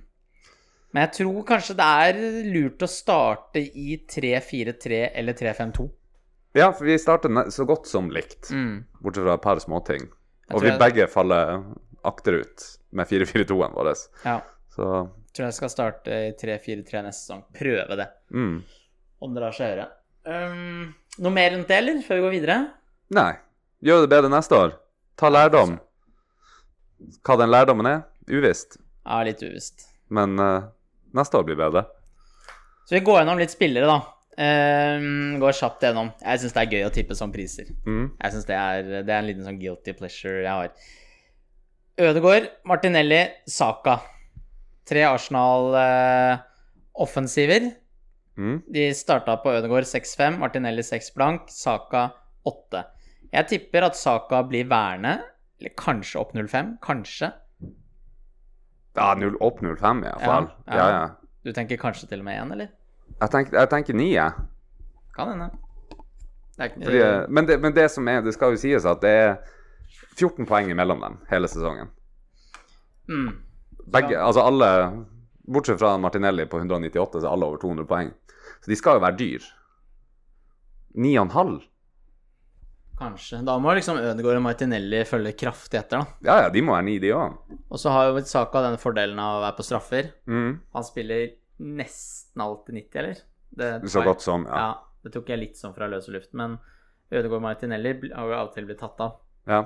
[0.92, 2.16] Men jeg tror kanskje det er
[2.51, 5.85] lurt å starte i 3-4-3 eller 3-5-2.
[6.59, 8.85] Ja, for vi starter så godt som likt, Mm.
[9.01, 10.09] bortsett fra et par småting.
[10.49, 11.62] Jeg Og vi jeg- begge faller
[12.05, 13.92] akterut med 4-4-2-en vår.
[14.25, 14.40] Ja.
[14.75, 17.44] Så Tror jeg skal starte i 3-4-3 neste sesong.
[17.55, 18.62] Prøve det, mm.
[19.23, 19.87] om det lar seg gjøre.
[20.27, 22.03] Um, noe mer rundt det, eller?
[22.03, 22.57] Før vi går videre?
[23.14, 23.33] Nei.
[23.80, 24.74] Gjør det bedre neste år.
[25.16, 25.78] Ta lærdom.
[27.24, 28.76] Hva den lærdommen er, uvisst.
[29.06, 29.86] Ja, litt uvisst.
[30.12, 30.68] Men uh,
[31.16, 31.86] neste år blir bedre.
[32.84, 33.98] Så vi går gjennom litt spillere, da.
[34.40, 36.08] Ehm, går kjapt gjennom.
[36.22, 37.66] Jeg syns det er gøy å tippe sånne priser.
[37.86, 38.06] Mm.
[38.14, 40.70] Jeg synes det er, det er en liten sånn guilty pleasure jeg har.
[42.00, 43.94] Ødegaard, Martinelli, Saka.
[44.88, 47.62] Tre Arsenal-offensiver.
[48.40, 48.56] Mm.
[48.72, 52.02] De starta på Ødegaard 6-5, Martinelli 6 blank, Saka
[52.48, 52.80] 8.
[53.32, 55.20] Jeg tipper at Saka blir værende,
[55.60, 56.76] eller kanskje opp 0-5.
[56.82, 57.30] Kanskje.
[58.96, 60.48] Ja, 0, opp 05 i hvert fall.
[60.66, 61.08] Ja, Ja, ja.
[61.44, 62.72] Du tenker kanskje til og med 1, eller?
[63.20, 64.32] Jeg tenker, jeg tenker 9, jeg.
[65.16, 65.50] Kan hende.
[66.60, 66.98] Fordi,
[67.32, 69.30] men, det, men det som er, det skal jo sies at det er
[70.18, 71.88] 14 poeng imellom dem hele sesongen.
[73.08, 73.30] mm.
[73.90, 74.66] Begge, altså alle,
[75.48, 78.12] bortsett fra Martinelli på 198, så er alle over 200 poeng.
[78.60, 79.46] Så de skal jo være dyr.
[80.94, 81.56] 9,5?
[83.00, 83.38] Kanskje.
[83.48, 86.18] Da må liksom Ødegaard og Martinelli følge kraftig etter, da.
[86.26, 87.38] Ja, ja, de må være 9, de òg.
[87.72, 90.10] Og så har jo Saka denne fordelen av å være på straffer.
[90.28, 90.50] Mm.
[90.76, 91.30] Han spiller
[91.64, 93.22] nesten alltid 90, eller?
[93.56, 94.60] Det, Så godt som, ja.
[94.66, 96.58] Ja, det tok jeg litt sånn fra løse luft, men
[97.10, 99.16] Ødegaard Martinelli har jo av og til blitt tatt av.
[99.48, 99.64] ja.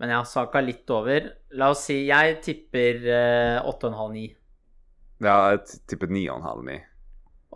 [0.00, 1.26] Men ja, Saka litt over.
[1.60, 4.22] La oss si jeg tipper eh, 8,5-9.
[5.20, 5.58] Ja, jeg
[5.92, 6.76] tipper 9,5-9.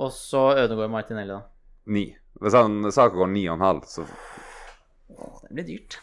[0.04, 1.46] Og så Ødegaard Martinelli, da.
[1.88, 2.02] 9.
[2.42, 4.06] Hvis han Saka går 9,5, så
[5.14, 5.98] Åh, det blir dyrt.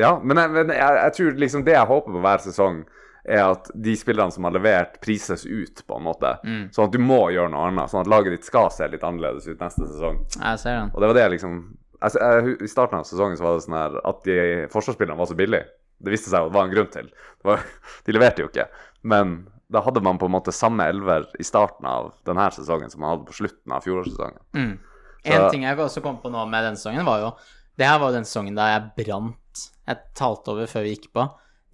[0.00, 2.84] Ja, men, jeg, men jeg, jeg tror liksom det jeg håper på hver sesong,
[3.24, 6.34] er at de spillerne som har levert, prises ut, på en måte.
[6.44, 6.66] Mm.
[6.74, 7.92] Sånn at du må gjøre noe annet.
[7.92, 10.20] Sånn at laget ditt skal se litt annerledes ut neste sesong.
[10.34, 10.92] Jeg ser den.
[10.92, 11.56] Og det var det liksom
[12.04, 14.38] jeg, I starten av sesongen så var det sånn her at de
[14.72, 15.70] forsvarsspillerne var så billige.
[16.04, 17.08] Det viste seg at det var en grunn til.
[17.08, 17.64] Det var,
[18.04, 18.66] de leverte jo ikke.
[19.08, 19.36] Men
[19.72, 23.14] da hadde man på en måte samme elver i starten av denne sesongen som man
[23.14, 24.42] hadde på slutten av fjorårssesongen.
[24.58, 24.74] Mm.
[25.24, 27.30] En ting jeg også kom på nå med denne sesongen, var jo
[27.78, 31.08] Det her var jo den sesongen da jeg brant Jeg talte over før vi gikk
[31.16, 31.24] på.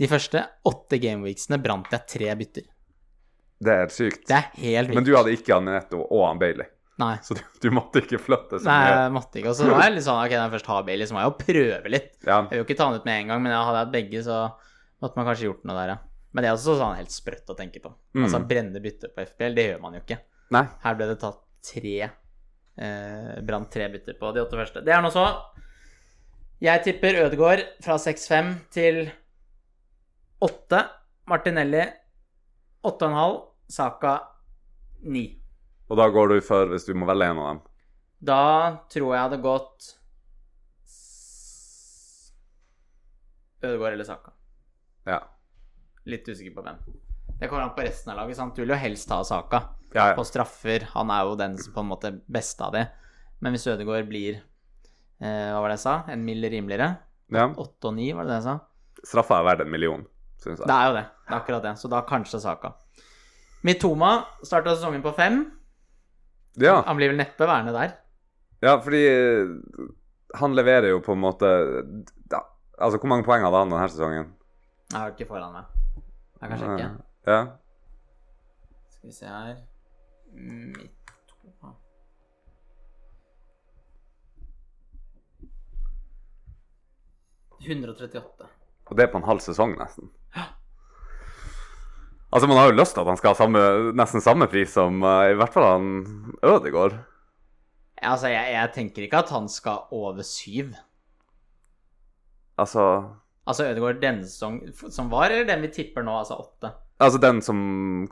[0.00, 2.68] De første åtte gameweeksene brant jeg tre bytter.
[3.60, 4.22] Det er helt sykt.
[4.28, 6.68] Det er helt Men du hadde ikke Anetto og han Bailey,
[7.00, 7.14] Nei.
[7.24, 9.52] så du, du måtte ikke flytte så Nei, jeg måtte ikke.
[9.52, 11.28] Og så var jeg litt sånn Ok, når jeg først har Bailey, så må jeg
[11.32, 12.14] jo prøve litt.
[12.24, 13.92] Ja, Jeg vil jo ikke ta den ut med en gang, men hadde jeg hatt
[13.98, 14.38] begge, så
[15.04, 15.98] måtte man kanskje gjort noe der, ja.
[16.30, 17.90] Men det er også sånn helt sprøtt å tenke på.
[18.14, 18.24] Mm.
[18.24, 20.20] Altså brenne bytter på FPL, det gjør man jo ikke.
[20.54, 20.64] Nei.
[20.84, 21.94] Her ble det tatt tre
[22.80, 24.82] eh, Brant tre bytter på de åtte første.
[24.84, 25.26] Det er nå så.
[26.60, 29.04] Jeg tipper Ødegaard fra 6-5 til
[30.44, 30.82] 8.
[31.30, 31.84] Martinelli
[32.84, 33.38] 8,5.
[33.70, 34.16] Saka
[35.06, 35.24] 9.
[35.90, 37.60] Og da går du for, hvis du må velge en av dem
[38.26, 38.42] Da
[38.90, 39.90] tror jeg hadde gått
[43.62, 44.32] Ødegaard eller Saka.
[45.06, 45.20] Ja.
[46.08, 46.78] Litt usikker på hvem.
[47.40, 48.36] Det kommer an på resten av laget.
[48.36, 48.54] sant?
[48.56, 49.62] Du vil jo helst ta Saka
[49.94, 50.84] Ja, på straffer.
[50.94, 52.84] Han er jo den som på en måte beste av de.
[53.40, 55.94] Men hvis Ødegaard blir eh, Hva var det jeg sa?
[56.12, 56.44] En mill.
[56.52, 56.90] rimeligere?
[57.32, 57.46] ja.
[57.56, 58.58] 8 og 9, var det det jeg sa?
[59.06, 60.02] Straffa er verdt en million,
[60.42, 60.66] syns jeg.
[60.68, 61.04] Det er jo det.
[61.24, 61.72] Det er akkurat det.
[61.80, 62.74] Så da kanskje Saka.
[63.64, 65.40] Mitoma starta sesongen på fem.
[66.60, 67.96] Ja, Han blir vel neppe værende der.
[68.60, 69.86] ja, fordi eh,
[70.40, 71.48] han leverer jo på en måte
[72.80, 74.28] Altså, hvor mange poeng hadde han denne sesongen?
[74.90, 75.64] Jeg har ikke foran meg.
[76.40, 76.86] Jeg kan sjekke.
[77.26, 77.40] Ja.
[78.88, 79.56] Skal vi se her
[80.32, 81.74] Mitoma
[87.60, 88.48] 138.
[88.86, 90.08] Og det er på en halv sesong, nesten.
[90.34, 90.48] Ja.
[92.32, 93.62] Altså, man har jo lyst til at han skal ha samme,
[93.98, 95.88] nesten samme pris som uh, i hvert fall han
[96.46, 96.94] Ødegaard.
[98.00, 100.72] Ja, Altså, jeg, jeg tenker ikke at han skal over syv.
[102.58, 102.84] Altså
[103.46, 106.70] Altså Ødegaard denne sesong som var, eller den vi tipper nå, altså åtte?
[107.00, 107.60] Altså den som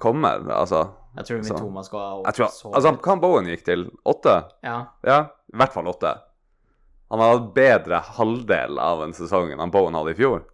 [0.01, 0.87] kommer, altså.
[1.19, 3.83] Jeg tror min Toma skal ha tror, så altså hva Bowen gikk til?
[4.09, 4.37] Åtte?
[4.65, 4.79] Ja.
[5.05, 5.19] Ja,
[5.53, 6.15] i hvert fall åtte.
[7.13, 10.47] Han har hatt bedre halvdel av en sesong enn han Bowen hadde i fjor.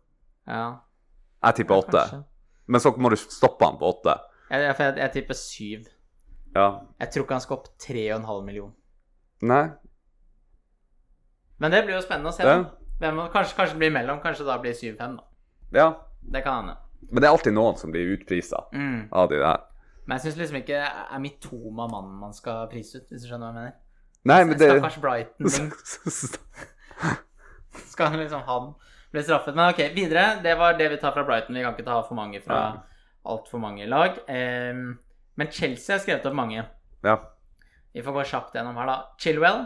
[0.50, 0.80] ja.
[1.44, 2.02] Jeg tipper åtte.
[2.72, 4.14] Men så må du stoppe han på åtte.
[4.48, 5.82] Jeg, jeg, jeg, jeg tipper syv.
[6.54, 6.68] Ja.
[7.02, 8.70] Jeg tror ikke han skal opp 3,5 million.
[9.44, 9.66] Nei.
[11.60, 12.46] Men det blir jo spennende å se.
[13.02, 14.22] Hvem, kanskje, kanskje blir mellom.
[14.24, 15.26] Kanskje da blir 7-5, da.
[15.76, 15.86] Ja.
[16.32, 16.78] Det kan hende.
[17.10, 19.08] Men det er alltid noen som blir utprisa Mm.
[19.12, 19.60] av de der.
[20.06, 23.46] Men jeg syns liksom ikke er Mitoma mannen man skal prise ut, hvis du skjønner
[23.48, 23.74] hva jeg mener.
[24.24, 25.72] Nei, men det Stakkars Brighton-ting.
[27.92, 28.72] Skal liksom han
[29.12, 29.54] bli straffet?
[29.56, 30.40] Men ok, videre.
[30.42, 31.54] Det var det vi tar fra Brighton.
[31.56, 32.60] Vi kan ikke ta for mange fra
[33.24, 34.18] altfor mange lag.
[34.28, 34.98] Um,
[35.36, 36.64] men Chelsea har skrevet opp mange.
[37.04, 37.16] Ja.
[37.94, 38.96] Vi får gå kjapt gjennom her, da.
[39.18, 39.64] Chilwell.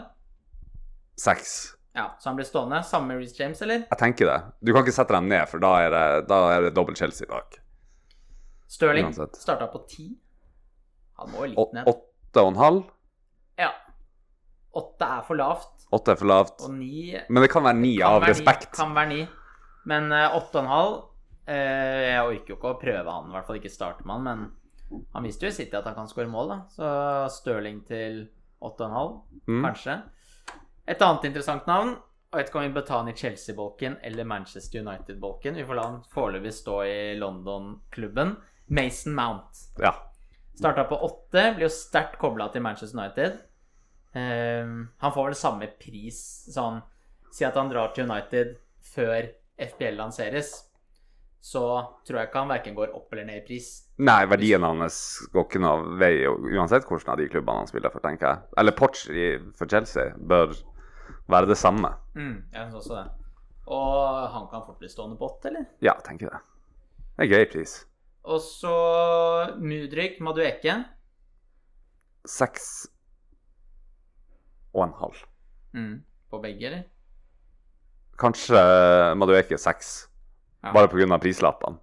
[1.19, 1.75] Seks.
[1.95, 2.83] Ja, Så han blir stående.
[2.85, 3.85] Samme med Reece James, eller?
[3.89, 4.37] Jeg tenker det.
[4.61, 7.27] Du kan ikke sette dem ned, for da er det, da er det dobbelt Chelsea
[7.29, 7.57] bak.
[8.69, 10.11] Stirling starta på ti.
[11.19, 11.89] Han må jo litt ned.
[11.89, 12.83] Åtte og en halv?
[13.59, 13.71] Ja.
[14.79, 16.61] Åtte er for lavt, Åtte er for lavt.
[16.61, 18.67] og ni Men det kan være ni kan av være respekt.
[18.69, 19.23] Ni, kan være ni.
[19.89, 20.93] Men eh, åtte og en halv
[21.49, 24.27] eh, Jeg orker jo ikke å prøve han, i hvert fall ikke starte med han,
[24.27, 26.59] men han viste jo i City at han kan skåre mål, da.
[26.77, 26.93] Så
[27.39, 28.21] Stirling til
[28.61, 29.17] åtte og en halv,
[29.65, 29.97] kanskje.
[30.89, 31.91] Et annet interessant navn
[32.31, 35.57] Jeg vet ikke om vi bør ta han i Chelsea-bolken eller Manchester United-bolken.
[35.57, 38.35] Vi får la han foreløpig stå i London-klubben.
[38.69, 39.63] Mason Mount.
[39.81, 39.95] Ja.
[40.53, 43.39] Starta på åtte, blir jo sterkt kobla til Manchester United.
[44.13, 46.79] Um, han får vel samme pris sånn
[47.33, 48.55] Si at han drar til United
[48.93, 49.27] før
[49.61, 50.49] FPL lanseres,
[51.41, 51.61] så
[52.07, 53.67] tror jeg ikke han verken går opp eller ned i pris.
[54.01, 54.97] Nei, verdien hans
[55.33, 58.49] går ikke noe vei uansett hvordan av de klubbene han spiller for, tenker jeg.
[58.59, 59.05] Eller Porch
[59.59, 60.57] for Chelsea bør
[61.29, 61.91] være det samme.
[62.15, 63.07] Mm, jeg synes også det.
[63.69, 65.65] Og han kan fort bli stående på åtte, eller?
[65.85, 66.39] Ja, tenker det.
[67.19, 67.75] Det er gøy pris.
[68.29, 68.71] Og så
[69.61, 70.73] Mudrik Madueke.
[72.27, 72.87] Seks
[74.73, 75.21] og en halv.
[75.73, 76.83] Mm, på begge, eller?
[78.19, 78.59] Kanskje
[79.17, 80.07] Madueke seks,
[80.63, 80.73] Ja.
[80.73, 81.17] bare pga.
[81.17, 81.79] prislappene.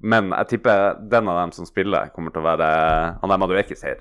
[0.00, 3.76] Men jeg tipper den av dem som spiller, kommer til å være Han der Madueke
[3.76, 4.00] ser,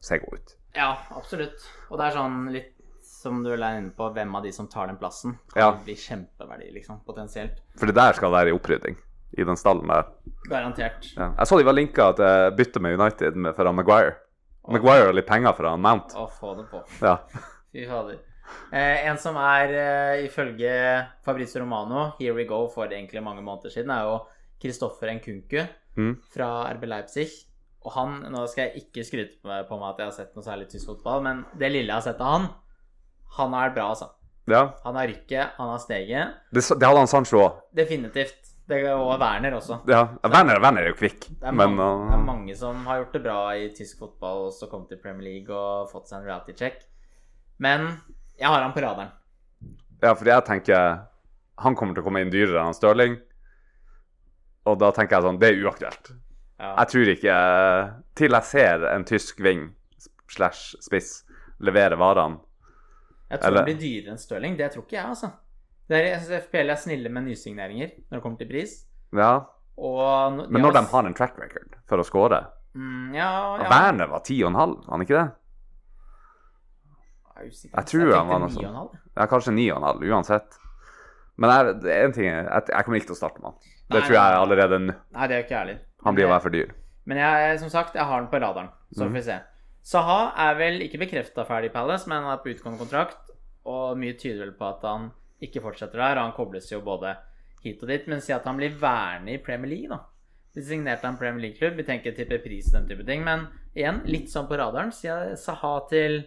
[0.00, 0.56] ser god ut.
[0.74, 1.60] Ja, absolutt.
[1.90, 2.74] Og det er sånn litt
[3.18, 5.72] som du er inne på, hvem av de som tar den plassen, kan Ja.
[5.84, 7.58] bli kjempeverdi, liksom, potensielt.
[7.78, 8.96] For det der skal være i opprydding.
[9.36, 10.06] I den stallen der.
[10.48, 11.10] Garantert.
[11.16, 11.32] Ja.
[11.36, 14.14] Jeg så de var linka til bytte med United med, for Maguire.
[14.68, 16.14] Maguire har litt penger for han Mount.
[16.16, 16.80] Å få det på.
[17.02, 17.18] Ja.
[17.72, 18.18] Fy fader.
[18.72, 20.70] Eh, en som er, eh, ifølge
[21.24, 24.20] Fabrizio Romano, Here We Go for egentlig mange måneder siden, er jo
[24.62, 25.66] Kristoffer Nkunku
[25.98, 26.16] Mm.
[26.32, 27.28] fra RB Leipzig.
[27.84, 30.44] Og han, nå skal jeg ikke skryte på på meg at jeg har sett noe
[30.44, 32.48] særlig tysk fotball, men det lille jeg har sett av han,
[33.36, 34.10] han er bra, altså.
[34.48, 34.62] ja.
[34.84, 36.36] Han har rykket, han har steget.
[36.50, 37.58] Det, det hadde han Sancho òg.
[37.76, 38.44] Definitivt.
[38.68, 39.78] Det og Werner også.
[39.88, 40.02] Ja.
[40.28, 43.14] Werner, Werner er jo kvikk, Det er, men mange, det er mange som har gjort
[43.16, 46.26] det bra i tysk fotball, og så kommet til Premier League og fått seg en
[46.28, 46.82] reality check.
[47.56, 47.86] Men
[48.36, 49.14] jeg har han på radaren.
[50.02, 51.00] Ja, fordi jeg tenker
[51.58, 53.16] Han kommer til å komme inn dyrere enn Stirling.
[54.68, 56.12] Og da tenker jeg sånn Det er uaktuelt.
[56.60, 56.68] Ja.
[56.76, 57.38] Jeg tror ikke
[58.20, 59.64] Til jeg ser en tysk ving
[60.30, 61.24] slash spiss
[61.64, 62.38] levere varene
[63.30, 64.56] Jeg tror Eller- det blir dyrere enn Stirling.
[64.56, 65.30] Det tror ikke jeg, altså.
[65.90, 68.84] Er, jeg syns FPL er snille med nysigneringer når det kommer til pris.
[69.12, 69.32] Ja.
[69.78, 72.40] Og no- Men når de har en track record for å score
[72.74, 73.68] mm, Ja, ja.
[73.70, 75.30] Werner var 10,5, var han ikke det?
[77.38, 77.52] Jeg.
[77.76, 78.66] Jeg tror han var noe sånt.
[78.66, 78.96] 9,5.
[79.16, 80.56] Ja, kanskje 9,5 uansett.
[81.38, 83.58] Men jeg, det er en ting jeg, jeg kommer ikke til å starte med han.
[83.88, 84.94] Det Nei, tror jeg allerede nå.
[85.14, 85.76] Nei, det er jo ikke ærlig.
[86.04, 86.72] Han blir å være for dyr.
[87.08, 88.68] Men jeg, som sagt, jeg har den på radaren.
[88.92, 89.08] Så Mhm.
[89.08, 89.38] får vi se.
[89.88, 93.30] Saha er vel ikke bekrefta ferdig i Palace, men han er på utgående kontrakt.
[93.68, 95.08] Og mye tyder vel på at han
[95.44, 96.18] ikke fortsetter der.
[96.18, 97.14] Og han kobles jo både
[97.64, 98.04] hit og dit.
[98.10, 100.02] Men si at han blir værende i Premier League, da.
[100.56, 101.78] De signerte en Premier League-klubb.
[101.78, 103.24] Vi tenker tipper pris den type ting.
[103.24, 103.46] Men
[103.76, 104.92] igjen, litt sånn på radaren.
[104.92, 106.20] sier Saha til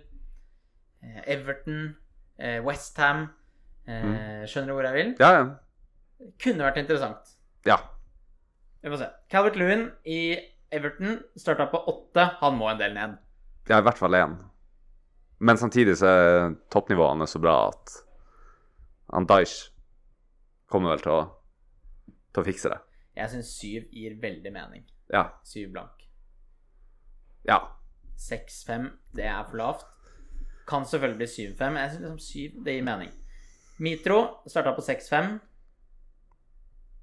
[1.03, 1.89] eh, Everton,
[2.41, 3.27] eh, Westham
[3.85, 5.15] eh, Skjønner du hvor jeg vil?
[5.21, 6.29] Ja, ja.
[6.41, 7.35] Kunne vært interessant.
[7.69, 7.77] ja.
[8.81, 9.07] Vi får se.
[9.29, 10.21] Calvert Lewin i
[10.73, 12.31] Everton starta på åtte.
[12.39, 13.19] Han må en del ned.
[13.69, 14.37] Ja, i hvert fall én.
[15.41, 17.93] Men samtidig så er toppnivåene så bra at
[19.11, 19.71] han Daish
[20.71, 21.21] kommer vel til å,
[22.31, 22.79] til å fikse det.
[23.17, 24.85] Jeg syns syv gir veldig mening.
[25.11, 25.25] Ja.
[25.43, 26.05] Syv blank.
[27.47, 27.57] Ja.
[28.21, 29.87] Seks-fem, det er for lavt.
[30.69, 31.79] Kan selvfølgelig bli syv-fem.
[31.81, 33.11] Jeg syns liksom syv, det gir mening.
[33.81, 35.33] Mitro starta på seks-fem.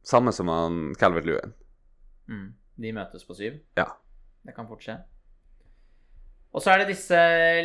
[0.06, 1.52] Samme som han Calvert Lewin.
[2.30, 2.52] Mm.
[2.78, 3.58] De møtes på syv.
[3.76, 3.90] Ja.
[4.46, 5.00] Det kan fort skje.
[6.58, 7.18] Og så er det disse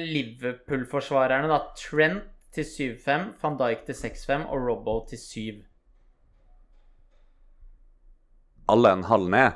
[0.06, 1.56] Liverpool-forsvarerne, da.
[1.74, 2.68] Trent til
[3.02, 5.64] 7-5, van Dijk til 6-5 og Robbo til 7.
[8.70, 9.56] Alle en halv ned.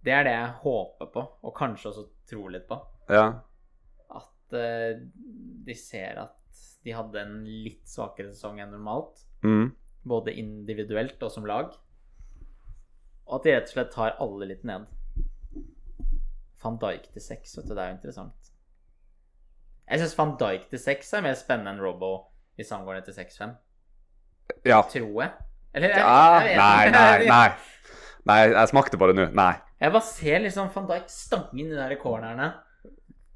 [0.00, 2.78] Det er det jeg håper på, og kanskje også tror litt på.
[3.12, 3.26] Ja.
[4.08, 5.02] At uh,
[5.68, 9.20] de ser at de hadde en litt svakere sesong enn normalt.
[9.44, 9.74] Mm.
[10.08, 11.76] Både individuelt og som lag.
[13.28, 14.88] Og at de rett og slett tar alle litt ned.
[16.64, 18.50] Van Dijk til 6, vet du, det er jo interessant.
[19.90, 22.12] Jeg syns Van Dijk til 6 er mer spennende enn Robbo
[22.58, 23.54] hvis han går ned til 6-5.
[24.68, 24.82] ja.
[24.92, 25.30] Tror jeg.
[25.74, 26.40] Eller jeg, ja.
[26.44, 27.48] jeg Nei, nei, nei.
[28.28, 29.28] Nei, jeg smakte på det nå.
[29.38, 29.54] Nei.
[29.80, 32.50] Jeg bare ser liksom van Dijk stange inn de der cornerne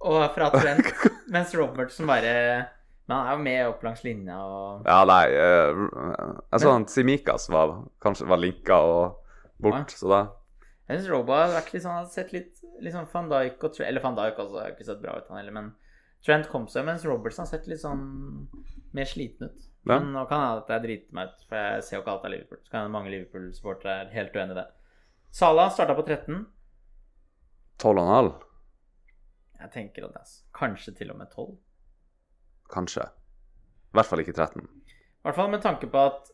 [0.04, 0.90] og fra Trent,
[1.34, 2.32] mens Robertson bare
[3.08, 5.80] Men han er jo med opp langs linja og Ja, nei eh,
[6.50, 7.72] Jeg så han Simikas var
[8.04, 9.22] kanskje var linka og
[9.64, 10.20] bort, så da
[10.88, 14.04] Jeg syns Roba har vært litt sånn har sett litt, liksom van Dijk og Eller
[14.04, 15.70] van Dijk også har ikke sett bra ut, han heller, men
[16.24, 18.04] Trent kom seg, mens Robertson har sett litt sånn
[18.96, 19.64] mer sliten ut.
[19.84, 19.98] Ja.
[19.98, 22.24] Men nå kan jeg at jeg driter meg ut, for jeg ser jo ikke alt
[22.24, 22.60] av Liverpool.
[22.64, 24.64] Så kan hende mange Liverpool-supportere er helt uenig i det.
[25.36, 26.46] Salah starta på 13.
[27.82, 28.30] 12,5,
[29.60, 31.52] Jeg tenker at det er kanskje til og med 12.
[32.72, 33.04] kanskje.
[33.04, 34.62] I hvert fall ikke 13.
[34.64, 36.30] I hvert fall med tanke på at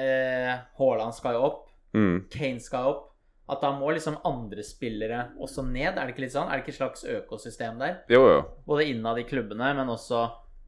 [0.00, 2.28] eh, Haaland skal jo opp, Mm.
[2.30, 3.06] Kane skal opp.
[3.50, 5.96] At da må liksom andre spillere også ned?
[5.98, 6.46] Er det ikke litt sånn?
[6.46, 7.96] Er det ikke et slags økosystem der?
[8.12, 8.40] Jo, jo.
[8.68, 10.20] Både innad i klubbene, men også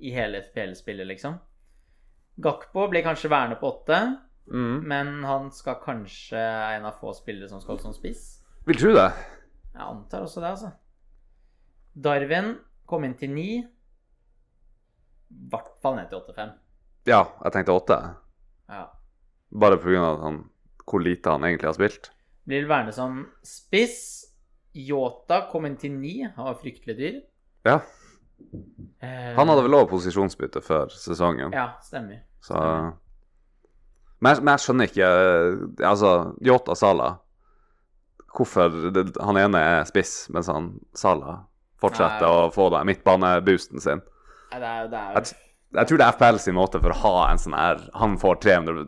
[0.03, 1.37] i hele FPL-spillet, liksom.
[2.43, 4.01] Gakpo blir kanskje værende på åtte,
[4.51, 4.81] Mm.
[4.91, 8.41] men han skal kanskje er en av få spillere som skal som spiss.
[8.67, 9.13] Vil tro det.
[9.73, 10.73] Jeg antar også det, altså.
[11.95, 12.57] Darwin
[12.89, 13.61] kom inn til ni.
[15.33, 16.53] I hvert fall ned til 8-5.
[17.09, 17.99] Ja, jeg tenkte åtte.
[18.69, 18.87] Ja.
[19.53, 20.03] Bare pga.
[20.23, 20.43] han
[20.87, 22.11] hvor lite han egentlig har spilt.
[22.49, 24.01] Blir værende som spiss.
[24.75, 26.23] Yota kom inn til ni.
[26.25, 27.21] Han var fryktelig dyr.
[27.69, 27.77] Ja.
[29.03, 32.23] Eh, Han hadde vel lov posisjonsbytte før sesongen, Ja, stemmer.
[32.43, 32.57] så
[34.23, 36.11] men jeg, men jeg skjønner ikke eh, Altså,
[36.47, 37.09] Yota Sala
[38.35, 41.41] Hvorfor det, han ene er spiss, mens han Sala
[41.83, 42.47] fortsetter Nei.
[42.47, 44.01] å få den midtbaneboosten sin.
[44.53, 45.39] Nei, det er, det er Jeg,
[45.79, 48.39] jeg tror det er FPL sin måte for å ha en sånn her Han får
[48.45, 48.87] 300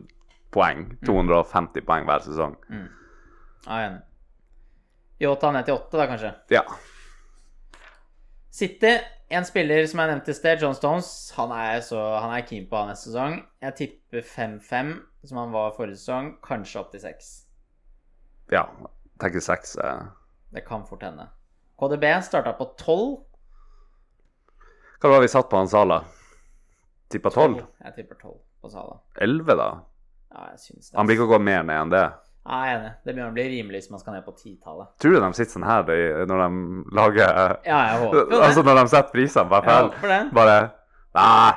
[0.55, 0.85] poeng.
[1.05, 2.55] 250 poeng hver sesong.
[2.71, 2.83] Ja,
[3.65, 4.03] jeg er enig.
[5.25, 6.31] Yota ned til åtte, da, kanskje.
[6.51, 6.63] Ja.
[8.55, 8.91] City,
[9.35, 12.67] en spiller som jeg nevnte i sted, John Stones, han er, så, han er keen
[12.71, 13.39] på neste sesong.
[13.63, 14.91] Jeg tipper 5-5,
[15.27, 17.31] som han var forrige sesong, kanskje opp til 6.
[18.53, 18.67] ja.
[19.19, 19.99] Tenker 6 eh.
[20.51, 21.29] Det kan fort hende.
[21.79, 23.05] KDB starta på 12.
[24.99, 26.01] Hva var det vi satt på han Sala?
[27.11, 27.61] Tippa 12?
[27.85, 28.97] Jeg tipper 12 på Sala.
[29.23, 29.69] 11, da?
[30.31, 30.97] Ja, jeg syns det.
[30.97, 32.03] Han blir ikke å gå mer ned enn det.
[32.45, 32.91] Ja, jeg er enig.
[33.03, 34.87] Det begynner å bli rimelig hvis man skal ned på titallet.
[35.01, 37.31] Tror du de sitter sånn her de- når de lager
[37.65, 38.41] Ja, jeg håper det.
[38.49, 40.19] Altså når de setter prisene på Jeg håper det.
[40.33, 40.57] Bare
[41.15, 41.53] Nei.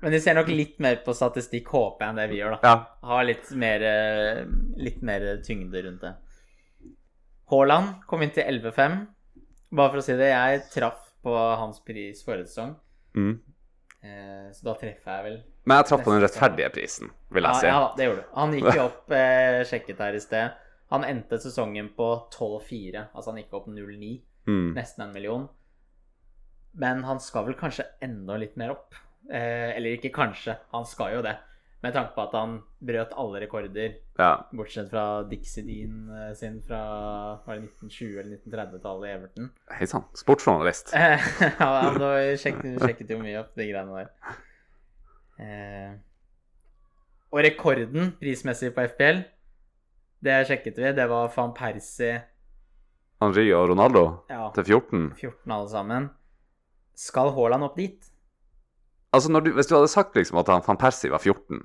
[0.00, 2.60] Men de ser nok litt mer på statistikk, håper jeg, enn det vi gjør, da.
[2.64, 3.08] Ja.
[3.10, 4.44] Har litt mer, eh,
[4.80, 6.14] litt mer tyngde rundt det.
[7.52, 9.06] Haaland kom inn til 11,5.
[9.72, 12.72] Bare for å si det, jeg traff på hans pris forrige sesong.
[13.14, 13.34] Mm.
[14.02, 17.54] Eh, så da treffer jeg vel Men jeg traff på den rettferdige prisen, vil jeg
[17.54, 17.66] ja, si.
[17.70, 18.30] ja, det gjorde du.
[18.34, 20.56] Han gikk jo opp, eh, sjekket her i sted.
[20.92, 23.04] Han endte sesongen på 12,4.
[23.14, 24.10] Altså han gikk opp 0,9.
[24.50, 24.72] Mm.
[24.76, 25.46] Nesten en million.
[26.82, 28.98] Men han skal vel kanskje enda litt mer opp.
[29.30, 31.36] Eh, eller ikke kanskje, han skal jo det.
[31.82, 34.32] Med tanke på at han brøt alle rekorder, Ja.
[34.54, 36.82] bortsett fra Dixie Dean eh, sin fra
[37.46, 39.48] var det 1920- eller 1930-tallet i Everton.
[39.78, 40.04] Hei sann.
[40.14, 40.92] Sportsjournalist.
[40.94, 41.18] Eh,
[41.60, 41.98] ja, han
[42.38, 44.40] sjekket, sjekket jo mye opp de greiene der.
[45.40, 45.94] Eh,
[47.32, 49.22] og rekorden prismessig på FPL,
[50.22, 52.20] det sjekket vi, det var van Persie
[53.22, 55.04] Henri og Ronaldo ja, til 14.
[55.18, 56.08] 14 alle sammen.
[56.98, 58.10] Skal Haaland opp dit?
[59.12, 61.62] Altså, når du, Hvis du hadde sagt liksom at han van Persie var 14,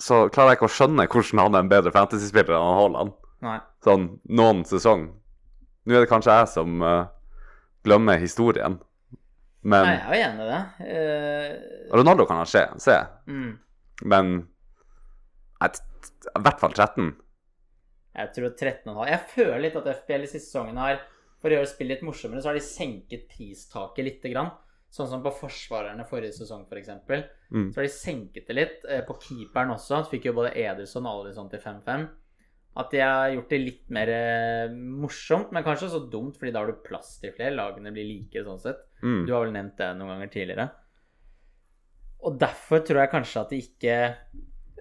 [0.00, 3.12] så klarer jeg ikke å skjønne hvordan han er en bedre fantasyspiller enn Haaland.
[3.44, 3.58] Nei.
[3.84, 5.10] Sånn noen sesong.
[5.84, 7.06] Nå er det kanskje jeg som uh,
[7.84, 8.78] glemmer historien,
[9.64, 10.62] men Nei, jeg er jo enig i det.
[10.94, 12.96] Uh, Ronaldo kan han se, se.
[13.26, 13.52] mm.
[14.12, 14.34] men
[15.64, 15.78] et,
[16.28, 17.12] i hvert fall 13.
[18.14, 18.98] Jeg tror 13,5.
[19.10, 21.00] Jeg føler litt at FPL i siste sesongen har
[21.42, 24.52] For å gjøre spillet litt morsommere, så har de senket pristaket lite grann.
[24.94, 26.92] Sånn som på forsvarerne forrige sesong, f.eks.
[27.08, 27.24] For
[27.54, 27.68] Mm.
[27.70, 28.84] Så har de senket det litt.
[28.90, 30.00] Eh, På keeperen også.
[30.02, 32.06] Så fikk jo både Ederson og Alison til 5-5.
[32.82, 36.64] At de har gjort det litt mer eh, morsomt, men kanskje også dumt, fordi da
[36.64, 37.54] har du plass til flere.
[37.54, 38.80] Lagene blir likere sånn sett.
[39.04, 39.26] Mm.
[39.28, 40.66] Du har vel nevnt det noen ganger tidligere.
[42.24, 43.96] Og derfor tror jeg kanskje at de ikke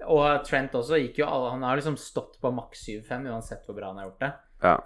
[0.07, 3.89] Og Trent også gikk jo Han har liksom stått på maks 7-5 uansett hvor bra
[3.91, 4.31] han har gjort det.
[4.63, 4.77] Ja.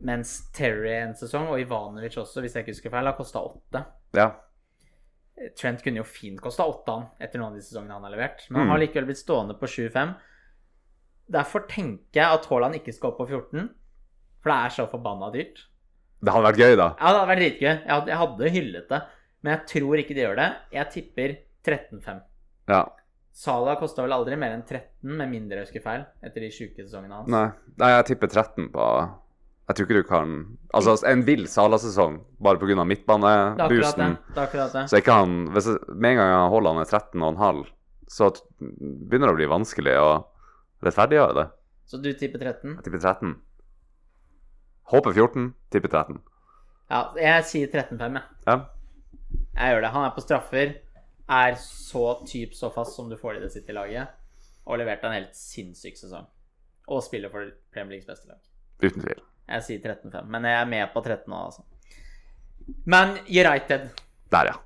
[0.00, 3.84] Mens Terry en sesong, og Ivanovic også, hvis jeg ikke husker feil, har kosta 8.
[4.18, 4.28] ja.
[5.54, 8.40] Trent kunne jo fint kosta 8 han etter noen av de sesongene han har levert.
[8.50, 8.70] Men han Mm.
[8.72, 10.16] har likevel blitt stående på 7-5.
[11.30, 13.68] Derfor tenker jeg at Haaland ikke skal opp på 14.
[14.42, 15.67] For det er så forbanna dyrt.
[16.18, 16.88] Det hadde vært gøy, da.
[16.98, 17.68] Ja, det hadde vært dritgøy.
[17.68, 19.00] Jeg hadde, jeg hadde hyllet det.
[19.42, 20.48] Men jeg tror ikke de gjør det.
[20.74, 21.34] Jeg tipper
[21.68, 22.22] 13-5.
[22.72, 22.80] Ja.
[23.38, 26.82] Salah kosta vel aldri mer enn 13, med mindre jeg husker feil, etter de sjuke
[26.82, 27.28] sesongene hans.
[27.30, 27.44] Nei.
[27.78, 28.86] Nei, jeg tipper 13 på
[29.68, 30.32] Jeg tror ikke du kan
[30.74, 32.82] Altså, en vill Sala-sesong bare pga.
[32.88, 34.16] Midtbaneboosten.
[34.34, 34.84] det, akkurat det.
[34.90, 37.62] Så ikke han hvis jeg, Med en gang Haaland er 13,5,
[38.10, 40.10] så begynner det å bli vanskelig å
[40.82, 41.46] rettferdiggjøre det.
[41.86, 42.74] Så du tipper 13?
[42.74, 43.36] Jeg tipper 13.
[44.88, 46.20] Håper 14, tipper 13.
[46.88, 48.22] Ja, jeg sier 13-5, jeg.
[48.46, 48.54] Ja.
[49.58, 49.90] Jeg gjør det.
[49.92, 50.70] Han er på straffer.
[51.28, 54.14] Er så typ så fast som du får i det sitt i laget.
[54.64, 56.24] Og leverte en helt sinnssyk sesong.
[56.88, 58.40] Og spiller for Premier Leagues beste lag.
[58.80, 59.20] Uten tvil.
[59.48, 61.64] Jeg sier 13-5, men jeg er med på 13 nå, altså.
[62.84, 63.88] Men United
[64.32, 64.56] Der, ja.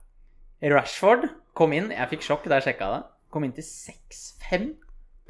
[0.74, 1.28] Rashford
[1.58, 1.90] kom inn.
[1.94, 3.02] Jeg fikk sjokk da jeg sjekka det.
[3.34, 4.72] Kom inn til 6-5.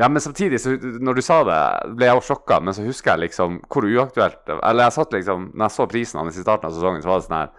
[0.03, 1.59] Ja, men samtidig, så når du sa det,
[1.95, 5.45] ble jeg også sjokka, men så husker jeg liksom hvor uaktuelt Eller jeg satt liksom
[5.53, 7.53] Når jeg så prisen hans i starten av sesongen, så var det sånn her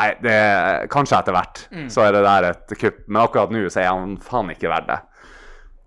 [0.00, 0.36] Nei, det
[0.90, 1.88] kanskje etter hvert Mm.
[1.92, 4.88] så er det der et kupp, men akkurat nå så er han faen ikke verdt
[4.88, 4.96] det.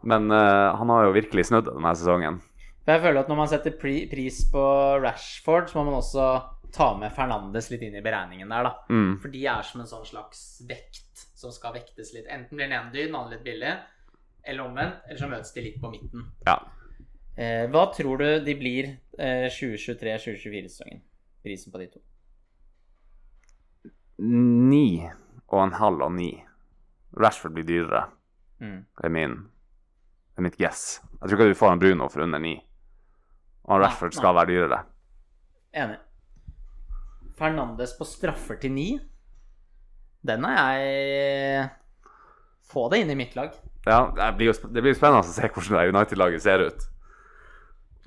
[0.06, 2.38] Men uh, han har jo virkelig snudd denne sesongen.
[2.86, 4.64] Jeg føler at når man setter pri pris på
[5.02, 6.28] Rashford, så må man også
[6.76, 8.74] ta med Fernandes litt inn i beregningen der, da.
[8.94, 9.18] Mm.
[9.24, 12.30] For de er som en sånn slags vekt som skal vektes litt.
[12.30, 13.74] Enten blir den ene dyr, den andre litt billig,
[14.46, 16.26] eller omvendt, eller så møtes de litt på midten.
[16.48, 16.60] Ja.
[17.36, 21.02] Eh, hva tror du de blir eh, 2023-2024-sesongen?
[21.44, 22.04] Prisen på de to.
[24.24, 25.04] Ni
[25.52, 26.32] og en halv og ni.
[27.16, 28.06] Rashford blir dyrere.
[28.64, 28.80] Mm.
[28.88, 31.02] Det er min Det er mitt guess.
[31.22, 32.56] Jeg tror ikke du får en Bruno for under ni.
[33.66, 34.80] Og Nei, Rashford skal være dyrere.
[35.76, 36.00] Enig.
[37.36, 38.90] Fernandes på straffer til ni.
[40.26, 41.70] Den er jeg
[42.66, 43.54] Få det inn i mitt lag.
[43.86, 46.86] Ja, det blir jo det blir spennende å se hvordan United-laget ser ut.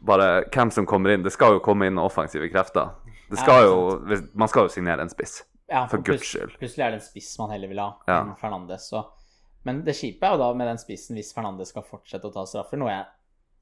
[0.09, 1.23] Bare hvem som kommer inn.
[1.27, 2.91] Det skal jo komme inn offensive krefter.
[3.31, 5.43] Det skal Ja, jo, man skal jo signere en spiss.
[5.69, 6.55] Ja, For for guds skyld.
[6.59, 8.21] Plutselig er det en spiss man heller vil ha Ja.
[8.23, 8.89] enn Fernandes.
[8.89, 9.05] Så.
[9.65, 12.45] Men det kjipe er jo da med den spissen hvis Fernandes skal fortsette å ta
[12.47, 13.05] straffer, noe jeg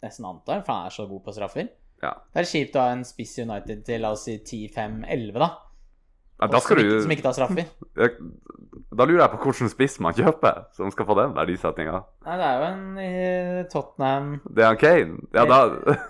[0.04, 1.68] nesten antar, for han er så god på straffer.
[2.02, 2.12] Ja.
[2.32, 5.48] Det er kjipt å ha en spiss i United til la oss si 10-5-11, da.
[6.37, 7.68] Ja, da skal du som ikke tar straffer.
[8.97, 12.01] Da lurer jeg på hvilken spiss man kjøper som skal få den verdisettinga.
[12.26, 15.16] Nei, det er jo en i Tottenham Det er en Kane.
[15.37, 15.61] Ja, da,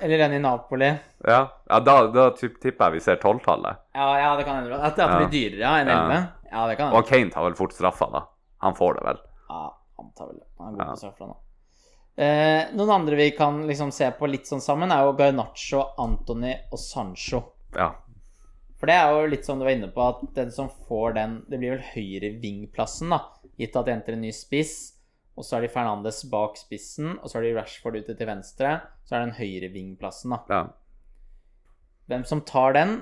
[0.05, 0.91] eller en i Napoli.
[1.33, 3.83] ja, ja, da, da tipper jeg vi ser tolvtallet.
[3.97, 4.79] Ja, ja, det kan hende.
[4.79, 6.23] At det blir dyrere ja, enn Ja.
[6.47, 7.07] Ja, det kan Og.
[7.09, 8.23] Kane tar vel fort straffa, da.
[8.63, 9.19] Han får det vel.
[9.49, 9.65] Ja,
[9.99, 10.41] han tar vel.
[10.63, 11.37] Han er god på straffa nå.
[12.17, 16.55] Eh, noen andre vi kan liksom se på litt sånn sammen, er jo Garnaccio, Antony
[16.73, 17.43] og Sancho.
[17.77, 17.91] Ja.
[18.87, 21.33] For det er jo litt som du var inne på, at den som får den
[21.51, 23.17] Det blir vel høyrevingplassen, da.
[23.59, 24.75] Gitt at de henter en ny spiss.
[25.35, 28.77] Og så er de Fernandes bak spissen, og så er de Rashford ute til venstre.
[29.03, 30.39] Så er det den høyrevingplassen, da.
[30.55, 30.61] ja.
[32.07, 32.95] Hvem som tar den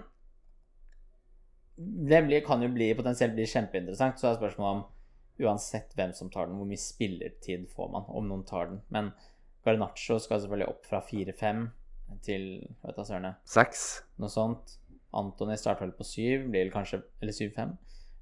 [1.76, 4.16] Det blir, kan jo bli, potensielt bli kjempeinteressant.
[4.16, 8.32] Så er spørsmålet om uansett hvem som tar den, hvor mye spillertid får man om
[8.32, 8.80] noen tar den.
[8.88, 9.12] Men
[9.68, 11.66] Garnaccio skal selvfølgelig opp fra 4-5
[12.24, 12.48] til
[12.80, 13.84] vet du, søren, Seks.
[14.16, 14.78] noe sånt.
[15.14, 17.74] Antony starter vel på 7, blir vel kanskje Eller 7-5.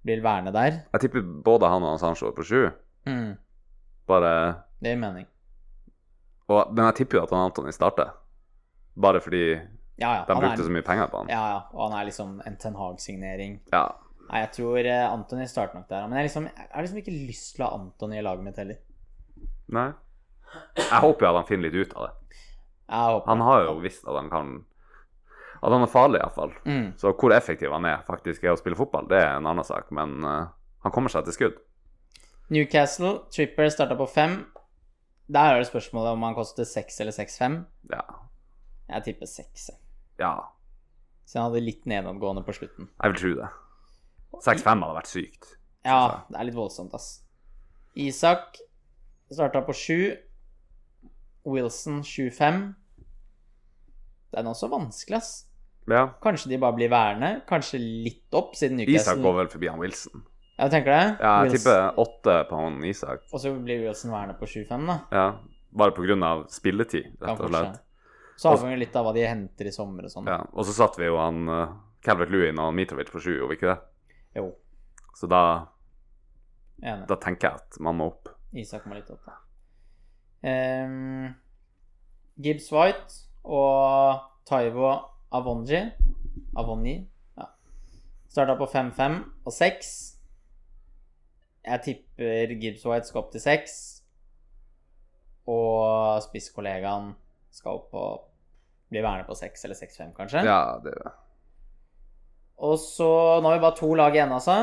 [0.02, 0.80] Blir vel værende der.
[0.92, 2.70] Jeg tipper både han og Sancho på sju.
[3.06, 3.36] Mm,
[4.10, 4.32] Bare
[4.82, 5.26] det gir mening.
[6.48, 8.10] og, Men jeg tipper jo at han Antony starter.
[9.00, 9.42] Bare fordi
[10.00, 10.24] Ja, ja.
[10.26, 11.28] de Han brukte er, så mye penger på han.
[11.30, 11.60] ja, ja.
[11.72, 13.60] Og han er liksom en Ten Hag-signering.
[13.72, 13.84] Ja.
[14.30, 16.06] Nei, jeg tror eh, Antony starter nok der.
[16.08, 18.56] Men jeg, liksom, jeg har liksom ikke lyst til å ha Antony i laget mitt
[18.56, 18.76] heller.
[19.68, 19.92] Nei.
[20.76, 22.38] Jeg håper jo at han finner litt ut av det.
[23.26, 24.64] Han har jo visst at han kan
[25.62, 26.54] At han er farlig, iallfall.
[26.66, 26.86] mm.
[26.98, 29.92] Så hvor effektiv han er faktisk er å spille fotball, det er en annen sak.
[29.94, 30.48] Men uh,
[30.82, 31.60] han kommer seg til skudd.
[32.52, 34.40] Newcastle, Tripper starta på fem.
[35.32, 37.62] Der er det spørsmålet om han koster seks eller seks-fem.
[37.92, 38.02] Ja.
[38.90, 39.70] Jeg tipper seks.
[40.20, 40.34] ja.
[41.24, 42.90] Så han hadde litt nedadgående på slutten.
[42.98, 43.46] Jeg vil tro det.
[44.42, 45.46] 6-5 hadde vært sykt.
[45.86, 47.22] Ja, det er litt voldsomt, ass.
[47.94, 48.58] Isak
[49.32, 50.00] starta på sju.
[51.48, 52.60] Wilson 7-5.
[54.34, 55.32] Den er også vanskelig, ass.
[55.90, 56.04] Ja.
[56.22, 57.30] Kanskje de bare blir værende.
[57.48, 60.22] Kanskje litt opp, siden Isak går vel forbi han Wilson.
[60.58, 61.16] Ja, du tenker det?
[61.20, 63.24] Ja, jeg Wilson- tipper åtte på han Isak.
[63.32, 64.98] Og så blir Wilson værende på 7-5, da.
[65.10, 65.26] Ja.
[65.72, 67.80] Bare av spilletid, rett og slett.
[68.36, 70.26] Så avhenger det litt av hva de henter i sommer og sånn.
[70.26, 70.40] Ja.
[70.52, 73.58] Og så satt vi jo han uh, Calvert Lewin og Mitrovic på sju, gjorde vi
[73.60, 73.80] ikke det?
[74.36, 74.46] Jo,
[75.14, 75.42] Så da,
[76.82, 77.06] enig.
[77.08, 78.28] da tenker jeg at man må opp.
[78.52, 79.38] Isak må litt opp, da.
[80.42, 81.34] Um,
[82.42, 84.90] Gibbs White og Taivo
[85.32, 85.80] Avonji
[86.56, 86.96] Avonji,
[87.36, 87.46] ja.
[88.28, 89.92] Starta på 5-5 og 6.
[91.62, 93.78] Jeg tipper Gibbs White skal opp til 6.
[95.52, 97.12] Og spisskollegaen
[97.52, 98.04] skal opp på
[98.92, 100.42] Bli værende på 6 eller 6-5, kanskje.
[100.44, 100.92] Ja, det
[102.60, 104.56] Og så Nå har vi bare to lag igjen, altså.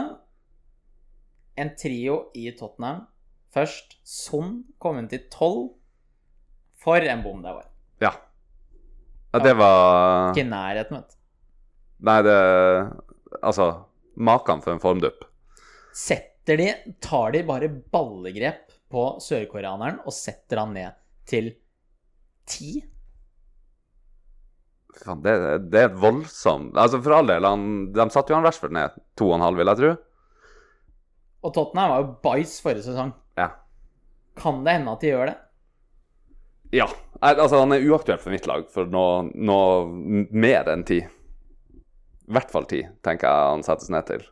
[1.57, 3.07] En trio i Tottenham.
[3.49, 5.71] Først Son kom inn til tolv.
[6.77, 7.65] For en bom det var.
[9.37, 9.43] Ja.
[9.45, 11.17] det var Ikke i nærheten, vet du.
[12.09, 12.37] Nei, det
[13.45, 13.65] Altså,
[14.17, 15.25] maken for en formdupp.
[15.93, 16.69] Setter de
[17.03, 20.97] Tar de bare ballegrep på sørkoreaneren og setter han ned
[21.29, 21.51] til
[22.49, 22.79] ti?
[24.99, 25.35] Faen, det,
[25.69, 29.29] det er voldsomt Altså, for all del, han, de satte jo han Rashford ned to
[29.29, 29.91] og en halv, vil jeg tro.
[31.45, 33.13] Og Tottenham var jo bæsj forrige sesong.
[33.39, 33.51] Ja.
[34.39, 35.37] Kan det hende at de gjør det?
[36.75, 36.89] Ja.
[37.19, 39.85] Nei, Altså, han er uaktuell for mitt lag for noe, noe
[40.31, 40.99] mer enn ti.
[41.03, 44.23] I hvert fall ti, tenker jeg han settes ned til.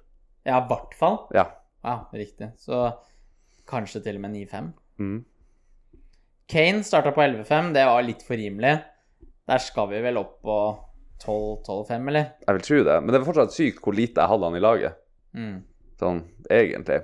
[0.47, 1.17] Ja, i hvert fall.
[1.35, 1.49] Ja.
[1.83, 2.51] Ja, riktig.
[2.61, 2.85] Så
[3.67, 4.69] kanskje til og med 9-5.
[5.03, 5.17] Mm.
[6.47, 7.73] Kane starta på 11-5.
[7.75, 8.77] Det var litt for rimelig.
[9.47, 10.57] Der skal vi vel opp på
[11.25, 12.29] 12-12-5, eller?
[12.45, 12.97] Jeg vil tro det.
[13.01, 14.99] Men det var fortsatt sykt hvor lite jeg hadde han i laget.
[15.35, 15.57] Mm.
[15.99, 16.23] Sånn
[16.53, 17.01] egentlig.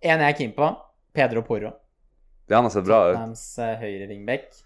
[0.00, 0.68] En jeg er keen på,
[1.16, 1.74] Pedro Porro.
[2.50, 3.14] Det han har sett bra ut.
[3.14, 4.56] Tottenhams eh, høyre wingback.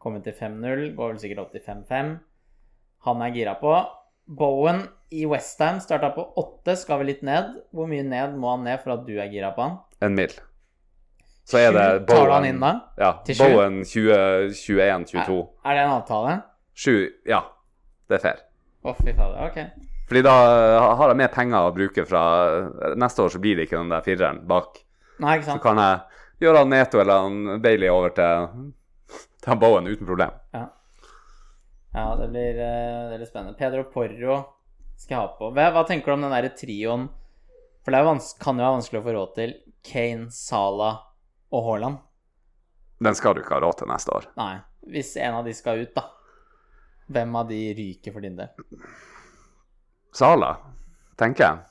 [0.00, 2.14] Kommet til 5-0, går vel sikkert opp til 5-5.
[3.04, 3.74] Han er gira på.
[4.24, 4.80] Bowen
[5.12, 7.50] i Westham starta på 8, skal vi litt ned.
[7.76, 9.76] Hvor mye ned må han ned for at du er gira på han?
[10.00, 10.32] En mil.
[11.44, 12.72] Så er det Bowen tar du han inn da?
[12.96, 13.12] Ja.
[13.42, 15.36] Bowen 20, 21, 22.
[15.68, 16.38] Er det en avtale?
[16.80, 16.94] 7
[17.28, 17.42] Ja,
[18.08, 18.40] det er fair.
[18.88, 19.36] Å, fy fader.
[19.50, 19.60] Ok.
[20.08, 20.34] Fordi da
[20.96, 22.24] har jeg mer penger å bruke fra
[22.96, 24.80] Neste år så blir det ikke den der fireren bak.
[25.20, 25.60] Nei, ikke sant.
[25.60, 26.13] Så kan jeg
[26.46, 28.48] gjøre han Neto eller han Bailey over til,
[29.40, 30.38] til han Bowen uten problem.
[30.54, 30.64] Ja.
[31.94, 33.58] ja, det blir det blir spennende.
[33.58, 34.40] Pedro Porro
[34.98, 35.50] skal jeg ha på.
[35.54, 37.08] Hva, hva tenker du om den derre trioen?
[37.84, 38.00] For det
[38.40, 39.56] kan jo være vanskelig å få råd til.
[39.84, 41.02] Kane, Salah
[41.52, 41.98] og Haaland.
[43.04, 44.28] Den skal du ikke ha råd til neste år.
[44.38, 44.54] Nei,
[44.94, 46.06] hvis en av de skal ut, da.
[47.12, 48.54] Hvem av de ryker for din del?
[50.14, 50.54] Sala,
[51.20, 51.64] tenker jeg.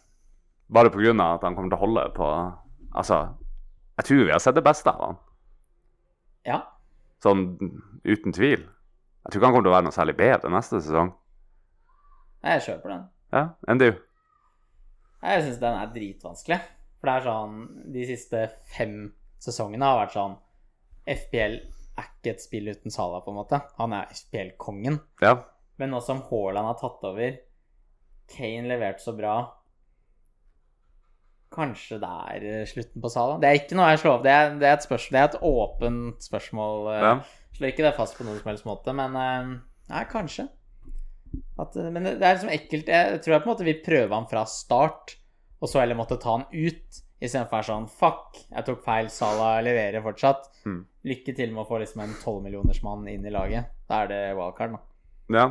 [0.73, 2.27] Bare av at han kommer til å holde på
[2.93, 3.17] Altså,
[3.97, 5.19] jeg tror vi har sett det beste av han.
[6.47, 6.59] Ja.
[7.23, 7.43] Sånn
[8.03, 8.63] uten tvil.
[9.23, 11.13] Jeg tror ikke han kommer til å være noe særlig bedre neste sesong.
[12.43, 13.05] Nei, Jeg kjøper den.
[13.33, 13.89] Ja, enn du?
[15.23, 16.59] Nei, Jeg syns den er dritvanskelig.
[16.99, 17.55] For det er sånn
[17.93, 18.41] De siste
[18.75, 18.97] fem
[19.43, 20.35] sesongene har vært sånn
[21.03, 21.57] FPL
[21.99, 23.59] er ikke et spill uten Salah, på en måte.
[23.77, 24.99] Han er FPL-kongen.
[25.21, 25.35] Ja.
[25.77, 27.35] Men nå som Haaland har tatt over,
[28.31, 29.35] Kane leverte så bra
[31.53, 33.37] Kanskje det er eh, slutten på Sala.
[33.41, 34.25] Det er ikke noe jeg slår opp.
[34.25, 36.87] Det er, det er et spørsmål, det er et åpent spørsmål.
[36.95, 37.13] eh, ja.
[37.53, 39.53] Slår ikke det fast på noen som helst måte, men eh,
[39.93, 40.47] Nei, kanskje.
[41.59, 42.87] At, men det det er liksom ekkelt.
[42.89, 45.17] Jeg tror jeg på en måte vil prøve han fra start,
[45.61, 47.01] og så heller måtte ta han ut.
[47.23, 49.09] Istedenfor å være sånn Fuck, jeg tok feil.
[49.13, 50.49] Sala leverer fortsatt.
[50.67, 50.81] Mm.
[51.11, 53.69] Lykke til med å få liksom en tolvmillionersmann inn i laget.
[53.87, 55.37] Da er det wildcard, da.
[55.37, 55.45] ja.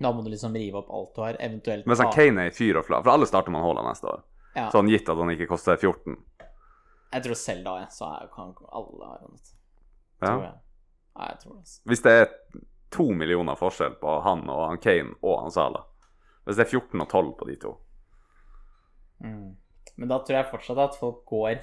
[0.00, 2.54] Da må du liksom rive opp alt du har, eventuelt Men sånn Kane er i
[2.56, 4.22] fyr og flamme, For alle starter med Haaland neste år.
[4.54, 6.16] Ja, Sånn gitt at han ikke koster 14.
[7.10, 9.38] Jeg tror selv da, så er, kan alle ha han.
[10.20, 10.32] Ja.
[10.32, 10.50] Jeg.
[11.14, 11.60] Ja, jeg tror det.
[11.60, 11.80] altså.
[11.90, 12.28] Hvis det er
[12.90, 15.84] to millioner forskjell på han og han Kane og han Sala
[16.44, 17.76] Hvis det er 14 og 12 på de to
[19.20, 19.56] Mm.
[20.00, 21.58] Men da tror jeg fortsatt at folk går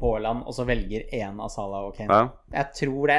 [0.00, 2.14] Haaland, og så velger én av Salah og Kane.
[2.14, 2.28] Ja.
[2.54, 3.18] Jeg tror det.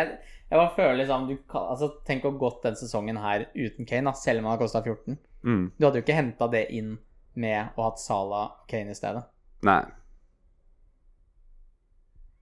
[0.49, 4.10] Jeg bare føler liksom du kan, altså, Tenk å gått den sesongen her uten Kane,
[4.10, 5.20] da, selv om han har kosta 14.
[5.45, 5.66] Mm.
[5.78, 6.95] Du hadde jo ikke henta det inn
[7.39, 9.23] med å ha hatt Salah Kane i stedet.
[9.67, 9.81] Nei.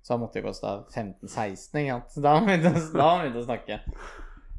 [0.05, 2.21] Så han måtte jo kosta 15-16, ikke sant.
[2.23, 3.79] Da har han begynt å- snakke.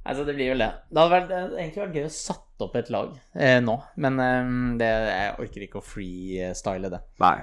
[0.09, 0.69] Altså, det blir vel det.
[0.93, 3.75] Det hadde vært, det hadde egentlig vært gøy å satt opp et lag eh, nå,
[4.03, 7.01] men eh, det, jeg orker ikke å freestyle det.
[7.21, 7.37] Nei.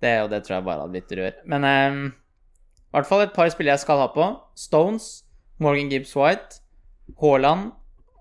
[0.00, 1.36] Det, og det tror jeg bare hadde blitt rør.
[1.48, 4.26] Men eh, i hvert fall et par spillere jeg skal ha på.
[4.58, 5.10] Stones,
[5.60, 6.60] Morgan Gibbs White,
[7.20, 7.70] Haaland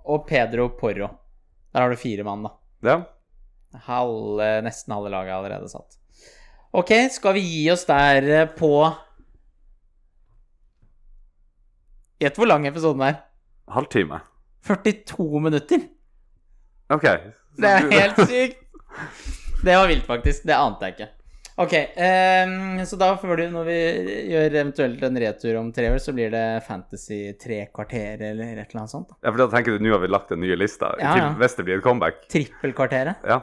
[0.06, 1.10] og Pedro Porro.
[1.74, 2.54] Der har du fire mann, da.
[2.86, 2.98] Ja.
[3.86, 5.98] Halve, nesten halve laget er allerede satt.
[6.76, 8.72] Ok, skal vi gi oss der eh, på
[12.20, 13.18] Gjett hvor lang episoden er.
[13.72, 14.22] Halvtime.
[14.66, 15.82] 42 minutter.
[16.94, 17.04] OK.
[17.56, 18.62] Så Det er helt sykt.
[19.66, 20.46] Det var vilt, faktisk.
[20.48, 21.10] Det ante jeg ikke.
[21.56, 23.76] Ok, um, så da før du, når vi
[24.34, 28.66] gjør eventuelt en retur om tre år, så blir det Fantasy tre kvarter eller et
[28.66, 29.08] eller annet sånt.
[29.14, 29.16] da.
[29.24, 31.30] Ja, for da tenker du nå har vi lagt den nye lista Ja, ja.
[31.40, 32.26] hvis det blir et comeback.
[32.32, 33.24] Trippelkvarteret.
[33.24, 33.40] Ja.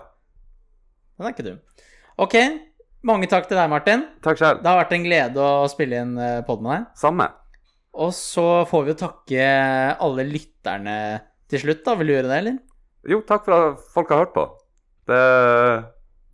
[1.18, 1.60] Den er ikke dum.
[2.22, 2.36] Ok,
[3.08, 4.06] mange takk til deg, Martin.
[4.24, 4.62] Takk selv.
[4.62, 6.16] Det har vært en glede å spille inn
[6.48, 6.90] pod med deg.
[6.98, 7.28] Samme.
[7.92, 9.46] Og så får vi jo takke
[10.00, 10.96] alle lytterne
[11.52, 11.96] til slutt, da.
[12.00, 12.58] Vil du gjøre det, eller?
[13.12, 14.46] Jo, takk for at folk har hørt på.
[15.10, 15.22] Det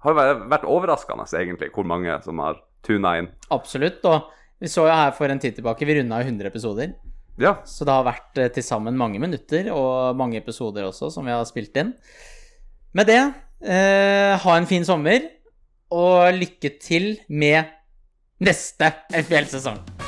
[0.05, 0.19] har
[0.53, 3.31] vært overraskende, egentlig, hvor mange som har tuna inn.
[3.55, 4.05] Absolutt.
[4.07, 4.29] Og
[4.63, 6.95] vi så jo her for en tid tilbake, vi runda jo 100 episoder.
[7.39, 7.57] Ja.
[7.67, 11.35] Så det har vært eh, til sammen mange minutter og mange episoder også som vi
[11.35, 11.93] har spilt inn.
[12.99, 13.21] Med det,
[13.63, 15.25] eh, ha en fin sommer,
[15.91, 17.65] og lykke til med
[18.45, 20.08] neste FBL-sesong.